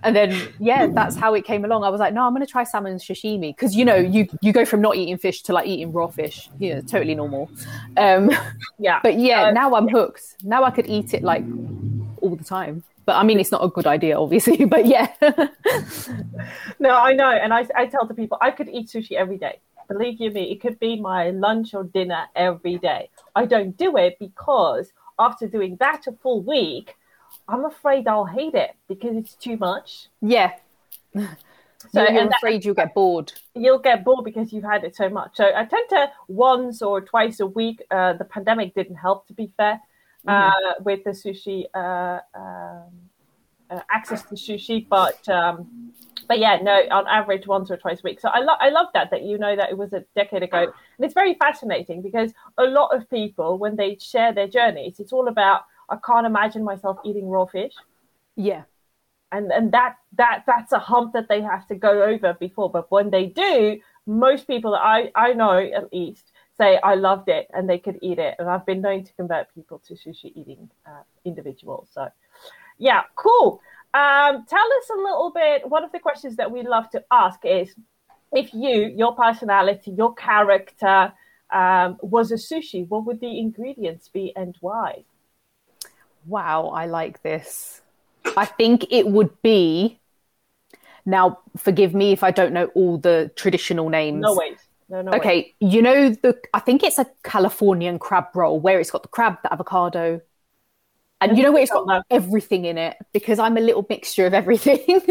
and 0.04 0.16
then, 0.16 0.50
yeah, 0.60 0.88
that's 0.88 1.16
how 1.16 1.34
it 1.34 1.44
came 1.44 1.66
along. 1.66 1.84
I 1.84 1.90
was 1.90 2.00
like, 2.00 2.14
no, 2.14 2.26
I'm 2.26 2.34
going 2.34 2.46
to 2.46 2.52
try 2.52 2.64
salmon 2.64 2.98
sashimi 2.98 3.56
because, 3.56 3.76
you 3.76 3.84
know, 3.84 3.96
you, 3.96 4.28
you 4.42 4.54
go 4.54 4.64
from 4.64 4.82
not 4.82 4.96
eating 4.96 5.18
fish 5.18 5.42
to 5.44 5.54
like 5.54 5.68
eating 5.68 5.92
raw 5.92 6.08
fish. 6.08 6.50
You 6.60 6.76
know, 6.76 6.82
totally 6.82 7.16
normal. 7.16 7.50
Um, 7.98 8.32
yeah. 8.80 9.00
But 9.02 9.20
yeah, 9.20 9.46
uh, 9.46 9.52
now 9.52 9.76
I'm 9.76 9.88
hooked. 9.88 10.36
Now 10.44 10.64
I 10.64 10.72
could 10.72 10.88
eat 10.88 11.14
it 11.14 11.24
like 11.24 11.44
all 12.22 12.36
the 12.36 12.44
time. 12.44 12.84
But 13.08 13.16
I 13.16 13.24
mean, 13.24 13.40
it's 13.40 13.54
not 13.54 13.64
a 13.64 13.70
good 13.70 13.88
idea, 13.88 14.20
obviously. 14.20 14.66
But 14.76 14.86
yeah. 14.86 15.08
no, 16.80 16.90
I 16.90 17.14
know, 17.14 17.32
and 17.32 17.54
I, 17.54 17.66
I 17.74 17.86
tell 17.88 18.06
the 18.06 18.14
people 18.14 18.38
I 18.42 18.52
could 18.52 18.68
eat 18.68 18.90
sushi 18.90 19.14
every 19.14 19.38
day. 19.38 19.60
Believe 19.88 20.20
you 20.20 20.30
me, 20.30 20.52
it 20.52 20.60
could 20.60 20.78
be 20.78 21.00
my 21.00 21.30
lunch 21.30 21.74
or 21.74 21.86
dinner 21.86 22.26
every 22.36 22.78
day. 22.78 23.10
I 23.34 23.46
don't 23.46 23.78
do 23.78 23.96
it 23.96 24.18
because 24.20 24.92
after 25.18 25.48
doing 25.48 25.78
that 25.80 26.06
a 26.08 26.12
full 26.12 26.42
week, 26.42 26.98
I'm 27.48 27.64
afraid 27.64 28.10
I'll 28.10 28.26
hate 28.26 28.56
it 28.56 28.76
because 28.90 29.16
it's 29.16 29.36
too 29.36 29.58
much. 29.58 30.10
Yeah. 30.22 30.52
So 31.92 32.02
you're 32.02 32.22
and 32.22 32.34
afraid 32.34 32.62
that, 32.62 32.66
you'll 32.66 32.76
get 32.76 32.96
bored. 32.96 33.32
You'll 33.54 33.78
get 33.78 34.04
bored 34.04 34.26
because 34.26 34.52
you've 34.52 34.64
had 34.64 34.84
it 34.84 34.96
so 34.96 35.10
much. 35.10 35.36
So 35.36 35.46
I 35.46 35.64
tend 35.64 35.88
to 35.90 36.12
once 36.28 36.82
or 36.82 37.02
twice 37.02 37.40
a 37.40 37.46
week. 37.46 37.84
Uh, 37.92 38.14
the 38.14 38.26
pandemic 38.26 38.74
didn't 38.74 38.96
help, 38.96 39.28
to 39.28 39.34
be 39.34 39.54
fair 39.56 39.80
mm. 40.28 40.82
with 40.82 41.04
the 41.04 41.12
sushi 41.12 41.66
uh, 41.74 42.20
um, 42.38 43.07
uh, 43.70 43.82
access 43.92 44.24
to 44.24 44.36
sushi, 44.36 44.88
but 44.88 45.28
um, 45.30 45.92
but 46.28 46.40
yeah, 46.40 46.58
no, 46.62 46.74
on 46.92 47.08
average 47.08 47.48
once 47.48 47.72
or 47.72 47.78
twice 47.78 48.00
a 48.00 48.04
week. 48.04 48.20
So 48.20 48.30
I 48.30 48.40
love 48.40 48.58
I 48.62 48.70
love 48.70 48.88
that 48.94 49.12
that 49.12 49.24
you 49.24 49.38
know 49.38 49.56
that 49.56 49.70
it 49.70 49.78
was 49.78 49.94
a 49.94 50.04
decade 50.16 50.44
ago, 50.44 50.64
and 50.64 51.06
it's 51.06 51.14
very 51.14 51.36
fascinating 51.36 52.02
because 52.02 52.34
a 52.58 52.64
lot 52.64 52.96
of 52.96 53.10
people 53.10 53.58
when 53.58 53.76
they 53.76 53.98
share 54.00 54.34
their 54.34 54.48
journeys, 54.48 55.00
it's 55.00 55.14
all 55.14 55.28
about 55.28 55.62
I 55.90 55.98
can't 56.06 56.26
imagine 56.26 56.64
myself 56.64 56.98
eating 57.06 57.30
raw 57.30 57.46
fish. 57.46 57.74
Yeah. 58.36 58.64
And 59.32 59.52
and 59.52 59.72
that 59.74 59.98
that 60.18 60.44
that's 60.48 60.72
a 60.72 60.80
hump 60.80 61.14
that 61.14 61.28
they 61.28 61.42
have 61.42 61.68
to 61.68 61.76
go 61.76 62.04
over 62.04 62.34
before. 62.34 62.70
But 62.70 62.90
when 62.92 63.10
they 63.10 63.26
do, 63.26 63.80
most 64.06 64.48
people 64.48 64.72
that 64.72 64.82
I, 64.82 65.12
I 65.16 65.34
know 65.34 65.58
at 65.58 65.92
least 65.92 66.32
say 66.58 66.80
I 66.82 66.96
loved 66.96 67.30
it 67.30 67.48
and 67.54 67.70
they 67.70 67.78
could 67.78 68.00
eat 68.02 68.20
it. 68.20 68.36
And 68.40 68.50
I've 68.50 68.66
been 68.66 68.82
known 68.82 69.04
to 69.04 69.14
convert 69.14 69.54
people 69.54 69.80
to 69.88 69.94
sushi 69.94 70.32
eating 70.34 70.70
uh, 70.86 71.04
individuals. 71.26 71.90
So, 71.94 72.08
yeah, 72.78 73.02
cool. 73.16 73.62
Um, 73.94 74.46
tell 74.48 74.60
us 74.60 74.90
a 74.92 74.98
little 74.98 75.32
bit. 75.34 75.68
One 75.70 75.84
of 75.84 75.92
the 75.92 76.00
questions 76.00 76.36
that 76.36 76.52
we 76.52 76.64
love 76.64 76.90
to 76.92 77.04
ask 77.12 77.40
is 77.44 77.74
if 78.32 78.54
you, 78.54 78.94
your 78.96 79.16
personality, 79.16 79.92
your 79.92 80.14
character 80.14 81.14
um, 81.52 81.98
was 82.02 82.32
a 82.32 82.36
sushi, 82.36 82.88
what 82.88 83.06
would 83.06 83.20
the 83.20 83.40
ingredients 83.40 84.10
be 84.10 84.34
and 84.36 84.56
why? 84.60 85.06
Wow, 86.26 86.68
I 86.68 86.88
like 86.88 87.22
this. 87.24 87.82
I 88.36 88.46
think 88.46 88.86
it 88.92 89.08
would 89.08 89.42
be. 89.42 90.00
Now, 91.06 91.40
forgive 91.56 91.96
me 91.96 92.12
if 92.12 92.22
I 92.22 92.32
don't 92.32 92.52
know 92.52 92.66
all 92.76 92.98
the 92.98 93.32
traditional 93.36 93.90
names. 93.90 94.22
No 94.22 94.36
ways. 94.36 94.58
No, 94.90 95.02
no. 95.02 95.12
Okay, 95.14 95.54
you 95.60 95.82
know 95.82 96.10
the 96.10 96.38
I 96.54 96.60
think 96.60 96.84
it's 96.84 96.98
a 96.98 97.06
Californian 97.24 98.00
crab 98.00 98.28
roll 98.34 98.60
where 98.60 98.80
it's 98.80 98.92
got 98.92 99.04
the 99.04 99.10
crab, 99.10 99.38
the 99.44 99.52
avocado, 99.52 100.22
and 101.22 101.38
you 101.38 101.44
know 101.44 101.52
where 101.52 101.64
it's 101.64 101.72
got 101.72 102.06
everything 102.10 102.66
in 102.66 102.78
it 102.78 102.98
because 103.14 103.40
I'm 103.40 103.58
a 103.58 103.62
little 103.62 103.86
mixture 103.90 104.26
of 104.26 104.34
everything. 104.34 105.02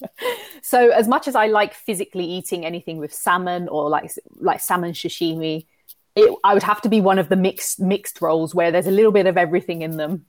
so 0.62 0.90
as 0.90 1.08
much 1.08 1.28
as 1.28 1.34
I 1.34 1.46
like 1.46 1.74
physically 1.74 2.24
eating 2.24 2.66
anything 2.66 2.98
with 2.98 3.12
salmon 3.12 3.68
or 3.68 3.88
like 3.88 4.10
like 4.36 4.60
salmon 4.60 4.92
sashimi, 4.92 5.66
it, 6.14 6.34
I 6.44 6.54
would 6.54 6.62
have 6.62 6.82
to 6.82 6.88
be 6.88 7.00
one 7.00 7.18
of 7.18 7.28
the 7.28 7.36
mixed 7.36 7.80
mixed 7.80 8.20
rolls 8.20 8.54
where 8.54 8.70
there's 8.70 8.86
a 8.86 8.90
little 8.90 9.12
bit 9.12 9.26
of 9.26 9.38
everything 9.38 9.82
in 9.82 9.96
them. 9.96 10.26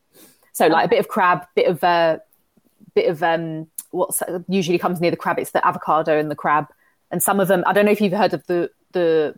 So 0.53 0.67
like 0.67 0.85
a 0.85 0.89
bit 0.89 0.99
of 0.99 1.07
crab, 1.07 1.45
bit 1.55 1.67
of 1.67 1.83
uh, 1.83 2.19
bit 2.95 3.09
of 3.09 3.21
um, 3.21 3.67
what 3.91 4.19
usually 4.47 4.77
comes 4.77 5.01
near 5.01 5.11
the 5.11 5.17
crab. 5.17 5.39
It's 5.39 5.51
the 5.51 5.65
avocado 5.65 6.17
and 6.17 6.31
the 6.31 6.35
crab, 6.35 6.67
and 7.11 7.21
some 7.21 7.39
of 7.39 7.47
them. 7.47 7.63
I 7.67 7.73
don't 7.73 7.85
know 7.85 7.91
if 7.91 8.01
you've 8.01 8.13
heard 8.13 8.33
of 8.33 8.45
the 8.47 8.71
the. 8.93 9.35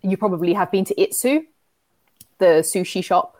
You 0.00 0.16
probably 0.16 0.52
have 0.52 0.70
been 0.70 0.84
to 0.86 0.94
Itsu, 0.94 1.44
the 2.38 2.62
sushi 2.62 3.02
shop 3.02 3.37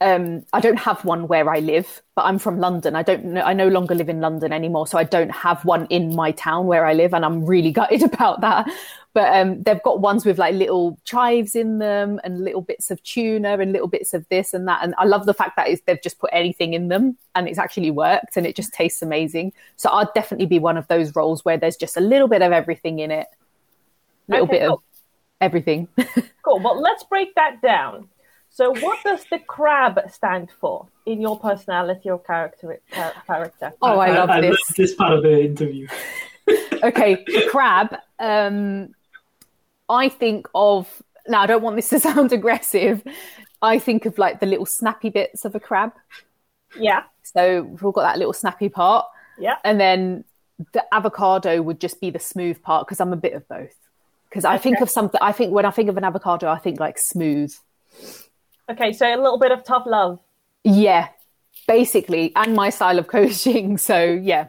um, 0.00 0.44
I 0.52 0.60
don't 0.60 0.78
have 0.78 1.04
one 1.04 1.28
where 1.28 1.50
I 1.50 1.58
live, 1.58 2.00
but 2.14 2.22
I'm 2.22 2.38
from 2.38 2.58
London. 2.58 2.96
I 2.96 3.02
don't 3.02 3.24
know, 3.26 3.42
I 3.42 3.52
no 3.52 3.68
longer 3.68 3.94
live 3.94 4.08
in 4.08 4.20
London 4.20 4.52
anymore, 4.52 4.86
so 4.86 4.96
I 4.96 5.04
don't 5.04 5.30
have 5.30 5.64
one 5.64 5.86
in 5.90 6.14
my 6.14 6.32
town 6.32 6.66
where 6.66 6.86
I 6.86 6.94
live, 6.94 7.12
and 7.12 7.24
I'm 7.24 7.44
really 7.44 7.70
gutted 7.80 8.02
about 8.02 8.40
that. 8.40 8.70
But 9.12 9.34
um, 9.36 9.62
they've 9.62 9.82
got 9.82 10.00
ones 10.00 10.24
with 10.24 10.38
like 10.38 10.54
little 10.54 10.96
chives 11.04 11.56
in 11.56 11.78
them 11.78 12.20
and 12.22 12.44
little 12.44 12.60
bits 12.60 12.90
of 12.90 13.02
tuna 13.02 13.58
and 13.58 13.72
little 13.72 13.88
bits 13.88 14.14
of 14.14 14.26
this 14.28 14.54
and 14.54 14.68
that. 14.68 14.84
And 14.84 14.94
I 14.98 15.04
love 15.04 15.26
the 15.26 15.34
fact 15.34 15.56
that 15.56 15.68
they've 15.84 16.00
just 16.00 16.20
put 16.20 16.30
anything 16.32 16.74
in 16.74 16.88
them 16.88 17.18
and 17.34 17.48
it's 17.48 17.58
actually 17.58 17.90
worked 17.90 18.36
and 18.36 18.46
it 18.46 18.54
just 18.54 18.72
tastes 18.72 19.02
amazing. 19.02 19.52
So 19.76 19.90
I'd 19.90 20.14
definitely 20.14 20.46
be 20.46 20.60
one 20.60 20.76
of 20.76 20.86
those 20.86 21.16
rolls 21.16 21.44
where 21.44 21.56
there's 21.56 21.76
just 21.76 21.96
a 21.96 22.00
little 22.00 22.28
bit 22.28 22.40
of 22.40 22.52
everything 22.52 23.00
in 23.00 23.10
it, 23.10 23.26
little 24.28 24.44
okay, 24.44 24.60
bit 24.60 24.66
cool. 24.68 24.74
of 24.74 24.82
everything. 25.40 25.88
cool. 26.44 26.60
Well, 26.60 26.80
let's 26.80 27.02
break 27.02 27.34
that 27.34 27.60
down. 27.60 28.08
So, 28.52 28.72
what 28.72 28.98
does 29.04 29.24
the 29.30 29.38
crab 29.38 30.00
stand 30.10 30.50
for 30.60 30.88
in 31.06 31.20
your 31.20 31.38
personality 31.38 32.10
or 32.10 32.18
character? 32.18 32.80
character? 33.26 33.72
Oh, 33.80 33.98
I, 33.98 34.10
love 34.10 34.28
I, 34.28 34.40
this. 34.40 34.58
I 34.70 34.74
this 34.76 34.94
part 34.94 35.12
of 35.12 35.22
the 35.22 35.40
interview. 35.40 35.86
okay, 36.82 37.24
The 37.26 37.46
crab. 37.48 37.96
Um, 38.18 38.94
I 39.88 40.08
think 40.08 40.48
of 40.54 41.02
now. 41.28 41.42
I 41.42 41.46
don't 41.46 41.62
want 41.62 41.76
this 41.76 41.88
to 41.90 42.00
sound 42.08 42.32
aggressive. 42.32 43.02
I 43.62 43.78
think 43.78 44.04
of 44.04 44.18
like 44.18 44.40
the 44.40 44.46
little 44.46 44.66
snappy 44.66 45.10
bits 45.10 45.44
of 45.44 45.54
a 45.54 45.60
crab. 45.60 45.92
Yeah. 46.78 47.04
So 47.22 47.62
we've 47.62 47.84
all 47.84 47.92
got 47.92 48.02
that 48.02 48.18
little 48.18 48.32
snappy 48.32 48.68
part. 48.68 49.06
Yeah. 49.38 49.56
And 49.64 49.80
then 49.80 50.24
the 50.72 50.84
avocado 50.92 51.62
would 51.62 51.80
just 51.80 52.00
be 52.00 52.10
the 52.10 52.18
smooth 52.18 52.62
part 52.62 52.86
because 52.86 53.00
I'm 53.00 53.12
a 53.12 53.16
bit 53.16 53.34
of 53.34 53.46
both. 53.48 53.74
Because 54.28 54.44
I 54.44 54.54
okay. 54.54 54.62
think 54.64 54.80
of 54.80 54.90
something. 54.90 55.20
I 55.22 55.32
think 55.32 55.52
when 55.52 55.64
I 55.64 55.70
think 55.70 55.88
of 55.88 55.96
an 55.96 56.04
avocado, 56.04 56.48
I 56.48 56.58
think 56.58 56.80
like 56.80 56.98
smooth. 56.98 57.54
Okay, 58.70 58.92
so 58.92 59.06
a 59.06 59.16
little 59.16 59.38
bit 59.38 59.52
of 59.52 59.64
tough 59.64 59.84
love. 59.86 60.20
Yeah, 60.64 61.08
basically, 61.66 62.32
and 62.36 62.54
my 62.54 62.70
style 62.70 62.98
of 62.98 63.08
coaching. 63.08 63.76
So 63.90 64.02
yeah. 64.04 64.48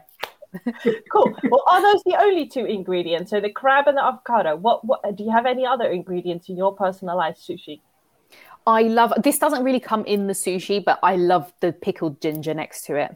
cool. 1.11 1.33
Well, 1.49 1.63
are 1.67 1.81
those 1.81 2.03
the 2.03 2.17
only 2.19 2.45
two 2.45 2.65
ingredients? 2.65 3.31
So 3.31 3.39
the 3.39 3.49
crab 3.49 3.87
and 3.87 3.97
the 3.97 4.03
avocado. 4.03 4.55
What? 4.57 4.83
What? 4.85 4.99
Do 5.15 5.23
you 5.23 5.31
have 5.31 5.45
any 5.45 5.65
other 5.65 5.89
ingredients 5.89 6.49
in 6.49 6.57
your 6.57 6.75
personalized 6.75 7.39
sushi? 7.47 7.79
I 8.67 8.83
love. 8.83 9.13
This 9.23 9.39
doesn't 9.39 9.63
really 9.63 9.79
come 9.79 10.05
in 10.05 10.27
the 10.27 10.33
sushi, 10.33 10.83
but 10.83 10.99
I 11.01 11.15
love 11.15 11.51
the 11.61 11.71
pickled 11.71 12.21
ginger 12.21 12.53
next 12.53 12.85
to 12.85 12.95
it. 12.95 13.15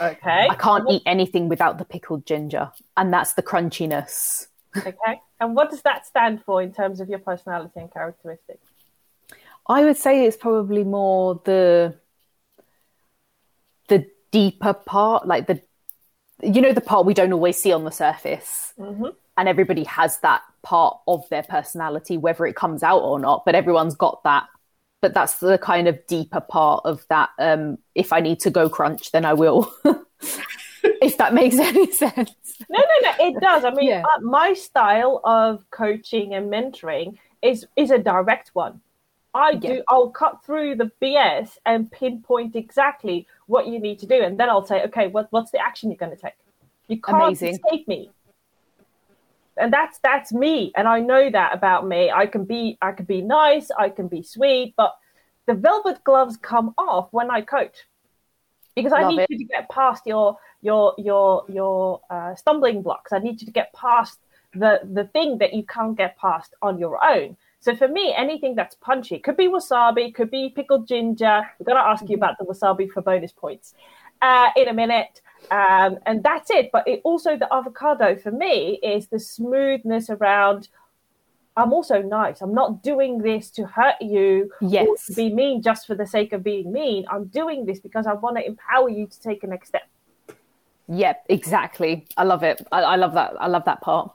Okay. 0.00 0.48
I 0.50 0.54
can't 0.54 0.88
eat 0.90 1.02
anything 1.06 1.48
without 1.48 1.78
the 1.78 1.84
pickled 1.84 2.26
ginger, 2.26 2.70
and 2.96 3.12
that's 3.12 3.34
the 3.34 3.42
crunchiness. 3.42 4.46
Okay. 4.76 5.20
And 5.40 5.54
what 5.56 5.70
does 5.70 5.82
that 5.82 6.06
stand 6.06 6.42
for 6.44 6.62
in 6.62 6.72
terms 6.72 7.00
of 7.00 7.08
your 7.08 7.18
personality 7.18 7.80
and 7.80 7.92
characteristics? 7.92 8.71
I 9.66 9.84
would 9.84 9.96
say 9.96 10.26
it's 10.26 10.36
probably 10.36 10.84
more 10.84 11.40
the 11.44 11.96
the 13.88 14.06
deeper 14.30 14.74
part, 14.74 15.26
like 15.26 15.46
the 15.46 15.62
you 16.42 16.60
know 16.60 16.72
the 16.72 16.80
part 16.80 17.06
we 17.06 17.14
don't 17.14 17.32
always 17.32 17.60
see 17.60 17.72
on 17.72 17.84
the 17.84 17.90
surface, 17.90 18.72
mm-hmm. 18.78 19.06
and 19.36 19.48
everybody 19.48 19.84
has 19.84 20.18
that 20.20 20.42
part 20.62 20.98
of 21.06 21.28
their 21.28 21.42
personality, 21.42 22.16
whether 22.16 22.46
it 22.46 22.56
comes 22.56 22.82
out 22.82 23.02
or 23.02 23.18
not. 23.18 23.44
But 23.44 23.54
everyone's 23.54 23.94
got 23.94 24.22
that. 24.24 24.48
But 25.00 25.14
that's 25.14 25.38
the 25.38 25.58
kind 25.58 25.88
of 25.88 26.06
deeper 26.06 26.40
part 26.40 26.82
of 26.84 27.04
that. 27.08 27.30
Um, 27.38 27.78
if 27.94 28.12
I 28.12 28.20
need 28.20 28.40
to 28.40 28.50
go 28.50 28.68
crunch, 28.68 29.10
then 29.10 29.24
I 29.24 29.32
will. 29.34 29.72
if 30.82 31.16
that 31.18 31.34
makes 31.34 31.56
any 31.56 31.90
sense. 31.90 32.32
No, 32.68 32.78
no, 32.78 33.10
no. 33.10 33.26
It 33.26 33.40
does. 33.40 33.64
I 33.64 33.70
mean, 33.70 33.88
yeah. 33.88 34.02
uh, 34.02 34.20
my 34.20 34.52
style 34.54 35.20
of 35.24 35.68
coaching 35.70 36.34
and 36.34 36.52
mentoring 36.52 37.18
is 37.42 37.66
is 37.76 37.90
a 37.90 37.98
direct 37.98 38.50
one. 38.54 38.80
I 39.34 39.54
do. 39.54 39.68
Yeah. 39.68 39.80
I'll 39.88 40.10
cut 40.10 40.44
through 40.44 40.76
the 40.76 40.90
BS 41.00 41.56
and 41.64 41.90
pinpoint 41.90 42.54
exactly 42.54 43.26
what 43.46 43.66
you 43.66 43.78
need 43.78 43.98
to 44.00 44.06
do, 44.06 44.22
and 44.22 44.38
then 44.38 44.50
I'll 44.50 44.66
say, 44.66 44.82
okay, 44.84 45.08
what, 45.08 45.28
what's 45.30 45.50
the 45.50 45.58
action 45.58 45.90
you're 45.90 45.96
going 45.96 46.14
to 46.14 46.20
take? 46.20 46.34
You 46.88 47.00
can't 47.00 47.22
Amazing. 47.22 47.54
escape 47.54 47.88
me, 47.88 48.10
and 49.56 49.72
that's 49.72 49.98
that's 49.98 50.32
me, 50.32 50.72
and 50.76 50.86
I 50.86 51.00
know 51.00 51.30
that 51.30 51.54
about 51.54 51.86
me. 51.86 52.10
I 52.10 52.26
can 52.26 52.44
be 52.44 52.76
I 52.82 52.92
can 52.92 53.06
be 53.06 53.22
nice, 53.22 53.70
I 53.78 53.88
can 53.88 54.08
be 54.08 54.22
sweet, 54.22 54.74
but 54.76 54.96
the 55.46 55.54
velvet 55.54 56.04
gloves 56.04 56.36
come 56.36 56.74
off 56.76 57.08
when 57.12 57.30
I 57.30 57.40
coach 57.40 57.76
because 58.74 58.92
I 58.92 59.08
need 59.08 59.20
it. 59.20 59.26
you 59.30 59.38
to 59.38 59.44
get 59.44 59.68
past 59.70 60.06
your 60.06 60.38
your 60.60 60.94
your 60.98 61.44
your 61.48 62.00
uh, 62.10 62.34
stumbling 62.34 62.82
blocks. 62.82 63.12
I 63.12 63.18
need 63.18 63.40
you 63.40 63.46
to 63.46 63.52
get 63.52 63.72
past 63.72 64.18
the 64.54 64.80
the 64.92 65.04
thing 65.04 65.38
that 65.38 65.54
you 65.54 65.64
can't 65.64 65.96
get 65.96 66.16
past 66.18 66.54
on 66.62 66.78
your 66.78 67.02
own. 67.04 67.36
So 67.60 67.76
for 67.76 67.86
me, 67.86 68.12
anything 68.16 68.56
that's 68.56 68.74
punchy 68.74 69.20
could 69.20 69.36
be 69.36 69.46
wasabi, 69.46 70.12
could 70.12 70.30
be 70.30 70.52
pickled 70.54 70.88
ginger. 70.88 71.42
We're 71.58 71.64
going 71.64 71.78
to 71.78 71.88
ask 71.88 72.02
you 72.02 72.16
mm-hmm. 72.16 72.24
about 72.24 72.38
the 72.38 72.44
wasabi 72.44 72.90
for 72.90 73.02
bonus 73.02 73.30
points 73.30 73.74
uh, 74.20 74.48
in 74.56 74.66
a 74.66 74.72
minute. 74.72 75.20
Um, 75.50 75.98
and 76.04 76.24
that's 76.24 76.50
it. 76.50 76.70
But 76.72 76.88
it 76.88 77.02
also 77.04 77.36
the 77.36 77.52
avocado 77.54 78.16
for 78.16 78.32
me 78.32 78.80
is 78.82 79.06
the 79.08 79.20
smoothness 79.20 80.10
around. 80.10 80.68
I'm 81.56 81.72
also 81.72 82.02
nice. 82.02 82.40
I'm 82.40 82.54
not 82.54 82.82
doing 82.82 83.18
this 83.18 83.50
to 83.50 83.66
hurt 83.66 84.00
you 84.00 84.50
yes. 84.60 85.06
to 85.06 85.14
be 85.14 85.32
mean 85.32 85.62
just 85.62 85.86
for 85.86 85.94
the 85.94 86.06
sake 86.06 86.32
of 86.32 86.42
being 86.42 86.72
mean. 86.72 87.04
I'm 87.10 87.26
doing 87.26 87.66
this 87.66 87.78
because 87.78 88.08
I 88.08 88.14
want 88.14 88.38
to 88.38 88.44
empower 88.44 88.88
you 88.88 89.06
to 89.06 89.20
take 89.20 89.44
a 89.44 89.46
next 89.46 89.68
step. 89.68 89.88
Yep, 90.88 91.26
exactly. 91.28 92.06
I 92.16 92.24
love 92.24 92.42
it. 92.42 92.66
I, 92.72 92.82
I 92.82 92.96
love 92.96 93.14
that. 93.14 93.34
I 93.38 93.46
love 93.46 93.64
that 93.66 93.82
part. 93.82 94.12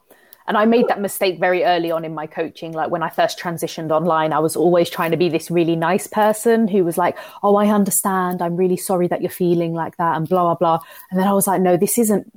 And 0.47 0.57
I 0.57 0.65
made 0.65 0.87
that 0.87 1.01
mistake 1.01 1.39
very 1.39 1.65
early 1.65 1.91
on 1.91 2.05
in 2.05 2.13
my 2.13 2.25
coaching. 2.25 2.71
Like 2.71 2.89
when 2.89 3.03
I 3.03 3.09
first 3.09 3.37
transitioned 3.37 3.91
online, 3.91 4.31
I 4.31 4.39
was 4.39 4.55
always 4.55 4.89
trying 4.89 5.11
to 5.11 5.17
be 5.17 5.27
this 5.27 5.51
really 5.51 5.75
nice 5.75 6.07
person 6.07 6.67
who 6.67 6.85
was 6.85 6.97
like, 6.97 7.17
Oh, 7.43 7.55
I 7.55 7.67
understand. 7.67 8.41
I'm 8.41 8.55
really 8.55 8.77
sorry 8.77 9.07
that 9.07 9.21
you're 9.21 9.29
feeling 9.29 9.73
like 9.73 9.97
that 9.97 10.15
and 10.15 10.27
blah, 10.27 10.43
blah, 10.43 10.55
blah. 10.55 10.79
And 11.11 11.19
then 11.19 11.27
I 11.27 11.33
was 11.33 11.47
like, 11.47 11.61
No, 11.61 11.75
this 11.75 11.97
isn't, 11.97 12.31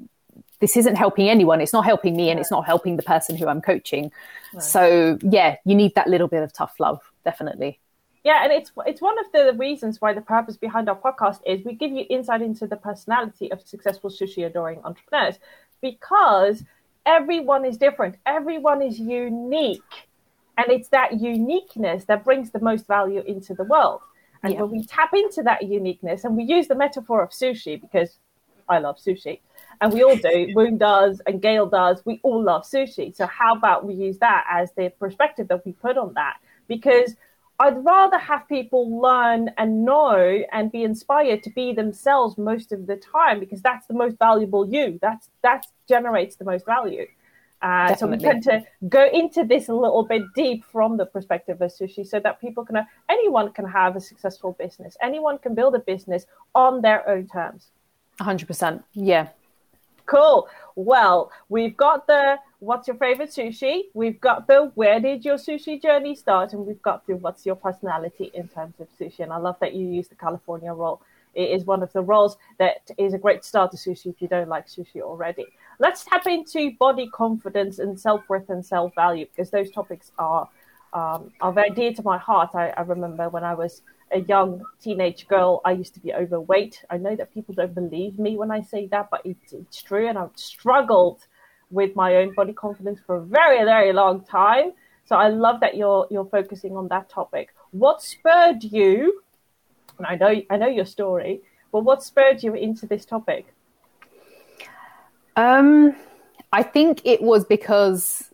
this 0.59 0.77
isn't 0.77 0.97
helping 0.97 1.29
anyone. 1.29 1.61
It's 1.61 1.73
not 1.73 1.85
helping 1.85 2.17
me 2.17 2.31
and 2.31 2.41
it's 2.41 2.51
not 2.51 2.67
helping 2.67 2.97
the 2.97 3.03
person 3.05 3.37
who 3.37 3.47
I'm 3.47 3.61
coaching. 3.61 4.11
Right. 4.53 4.63
So 4.63 5.19
yeah, 5.23 5.57
you 5.65 5.77
need 5.77 5.95
that 5.95 6.09
little 6.09 6.29
bit 6.29 6.43
of 6.43 6.53
tough 6.53 6.75
love, 6.81 7.01
definitely. 7.25 7.79
Yeah, 8.25 8.45
and 8.45 8.53
it's 8.53 8.71
it's 8.87 9.01
one 9.01 9.19
of 9.19 9.33
the 9.33 9.55
reasons 9.57 10.01
why 10.01 10.13
the 10.13 10.21
purpose 10.21 10.57
behind 10.57 10.89
our 10.89 10.99
podcast 10.99 11.41
is 11.47 11.65
we 11.65 11.75
give 11.75 11.91
you 11.91 12.05
insight 12.11 12.43
into 12.43 12.67
the 12.67 12.77
personality 12.77 13.51
of 13.51 13.63
successful 13.63 14.11
sushi 14.11 14.45
adoring 14.45 14.81
entrepreneurs 14.85 15.39
because 15.81 16.65
everyone 17.07 17.65
is 17.65 17.77
different, 17.77 18.17
everyone 18.27 18.83
is 18.83 18.99
unique. 18.99 19.83
And 20.59 20.71
it's 20.71 20.89
that 20.89 21.21
uniqueness 21.21 22.05
that 22.05 22.25
brings 22.25 22.51
the 22.51 22.61
most 22.61 22.87
value 22.87 23.23
into 23.27 23.55
the 23.55 23.65
world. 23.65 24.01
And 24.43 24.55
yeah. 24.55 24.63
when 24.63 24.71
we 24.71 24.85
tap 24.85 25.11
into 25.15 25.43
that 25.43 25.63
uniqueness, 25.63 26.25
and 26.25 26.37
we 26.37 26.45
use 26.45 26.69
the 26.69 26.75
metaphor 26.75 27.23
of 27.23 27.31
sushi 27.31 27.81
because 27.81 28.19
I 28.69 28.79
love 28.79 28.99
sushi, 28.99 29.41
and 29.81 29.93
we 29.93 30.03
all 30.03 30.17
do, 30.17 30.53
Woon 30.55 30.79
does, 30.79 31.21
and 31.27 31.41
Gail 31.41 31.67
does, 31.67 32.03
we 32.05 32.21
all 32.23 32.43
love 32.43 32.65
sushi. 32.65 33.15
So, 33.15 33.27
how 33.27 33.55
about 33.55 33.87
we 33.87 33.95
use 33.95 34.19
that 34.19 34.47
as 34.51 34.73
the 34.73 34.93
perspective 34.99 35.49
that 35.49 35.65
we 35.65 35.73
put 35.73 35.99
on 35.99 36.15
that? 36.15 36.37
Because 36.69 37.17
I'd 37.61 37.85
rather 37.85 38.19
have 38.19 38.49
people 38.49 39.01
learn 39.03 39.51
and 39.59 39.85
know 39.85 40.43
and 40.51 40.73
be 40.73 40.83
inspired 40.83 41.43
to 41.43 41.51
be 41.51 41.75
themselves 41.75 42.39
most 42.39 42.73
of 42.73 42.87
the 42.87 42.97
time 42.97 43.39
because 43.39 43.61
that's 43.61 43.87
the 43.87 43.93
most 43.93 44.17
valuable 44.19 44.67
you. 44.67 44.99
That's 45.03 45.29
that 45.43 45.67
generates 45.87 46.37
the 46.37 46.47
most 46.47 46.65
value. 46.65 47.07
Uh, 47.61 47.95
so 47.95 48.07
we 48.07 48.17
tend 48.17 48.43
to 48.45 48.65
go 48.89 49.07
into 49.13 49.45
this 49.45 49.69
a 49.69 49.75
little 49.75 50.03
bit 50.03 50.23
deep 50.35 50.65
from 50.65 50.97
the 50.97 51.05
perspective 51.05 51.61
of 51.61 51.71
sushi, 51.71 52.07
so 52.07 52.19
that 52.19 52.41
people 52.41 52.65
can 52.65 52.77
anyone 53.11 53.53
can 53.53 53.67
have 53.67 53.95
a 53.95 54.01
successful 54.01 54.57
business. 54.59 54.97
Anyone 55.03 55.37
can 55.37 55.55
build 55.55 55.75
a 55.75 55.81
business 55.81 56.25
on 56.55 56.81
their 56.81 57.07
own 57.07 57.29
terms. 57.29 57.69
hundred 58.19 58.47
percent. 58.47 58.83
Yeah. 58.95 59.29
Cool. 60.11 60.49
Well, 60.75 61.31
we've 61.49 61.77
got 61.77 62.09
the 62.09 62.37
what's 62.59 62.89
your 62.89 62.97
favorite 62.97 63.31
sushi? 63.31 63.83
We've 63.95 64.21
got 64.21 64.49
the 64.49 64.73
where 64.75 64.99
did 64.99 65.25
your 65.25 65.37
sushi 65.37 65.81
journey 65.81 66.17
start? 66.17 66.53
And 66.53 66.67
we've 66.67 66.83
got 66.83 67.07
the 67.07 67.15
what's 67.15 67.47
your 67.47 67.55
personality 67.55 68.33
in 68.35 68.49
terms 68.49 68.75
of 68.81 68.89
sushi. 68.99 69.21
And 69.21 69.33
I 69.33 69.37
love 69.37 69.55
that 69.61 69.73
you 69.73 69.87
use 69.87 70.09
the 70.09 70.17
California 70.17 70.73
roll. 70.73 71.01
It 71.33 71.51
is 71.51 71.65
one 71.65 71.85
of 71.85 71.93
the 71.93 72.01
rolls 72.01 72.39
that 72.59 72.91
is 72.99 73.15
a 73.15 73.19
great 73.19 73.45
start 73.45 73.71
to 73.71 73.77
sushi 73.77 74.07
if 74.07 74.21
you 74.21 74.27
don't 74.27 74.49
like 74.49 74.67
sushi 74.67 75.01
already. 75.01 75.47
Let's 75.79 76.05
tap 76.05 76.27
into 76.27 76.73
body 76.73 77.09
confidence 77.15 77.79
and 77.79 77.99
self 77.99 78.29
worth 78.29 78.51
and 78.51 78.67
self 78.67 78.93
value 78.97 79.27
because 79.27 79.51
those 79.51 79.71
topics 79.71 80.11
are 80.19 80.49
um, 80.93 81.31
are 81.41 81.53
very 81.53 81.71
dear 81.71 81.93
to 81.93 82.03
my 82.03 82.19
heart. 82.19 82.51
I, 82.57 82.71
I 82.71 82.81
remember 82.81 83.29
when 83.29 83.45
I 83.45 83.55
was 83.55 83.83
a 84.13 84.21
young 84.21 84.63
teenage 84.83 85.29
girl, 85.29 85.61
I 85.65 85.73
used 85.73 85.95
to 85.95 86.01
be 86.01 86.13
overweight. 86.13 86.85
I 86.91 86.97
know 86.97 87.15
that 87.17 87.33
people 87.33 87.55
don't 87.55 87.75
believe 87.75 88.19
me 88.19 88.37
when 88.37 88.51
I 88.51 88.63
say 88.63 88.87
that, 88.89 89.09
but 89.11 89.23
it's, 89.25 89.53
it's 89.53 89.83
true. 89.83 90.09
And 90.09 90.19
I've 90.19 90.37
struggled 90.37 91.21
with 91.71 91.95
my 91.95 92.17
own 92.17 92.35
body 92.35 92.53
confidence 92.53 93.01
for 93.07 93.17
a 93.17 93.23
very, 93.23 93.65
very 93.65 93.93
long 93.93 94.23
time. 94.23 94.73
So 95.05 95.17
I 95.17 95.29
love 95.29 95.61
that 95.61 95.77
you're 95.77 96.07
you're 96.11 96.25
focusing 96.25 96.77
on 96.77 96.89
that 96.89 97.09
topic. 97.09 97.55
What 97.73 98.03
spurred 98.03 98.63
you? 98.63 99.23
And 99.99 100.07
I 100.07 100.15
know 100.17 100.43
I 100.51 100.57
know 100.57 100.69
your 100.69 100.87
story, 100.87 101.43
but 101.73 101.81
what 101.81 102.03
spurred 102.03 102.43
you 102.43 102.55
into 102.55 102.87
this 102.87 103.05
topic? 103.05 103.53
Um, 105.37 105.97
I 106.53 106.63
think 106.63 107.03
it 107.05 107.23
was 107.23 107.45
because 107.45 108.31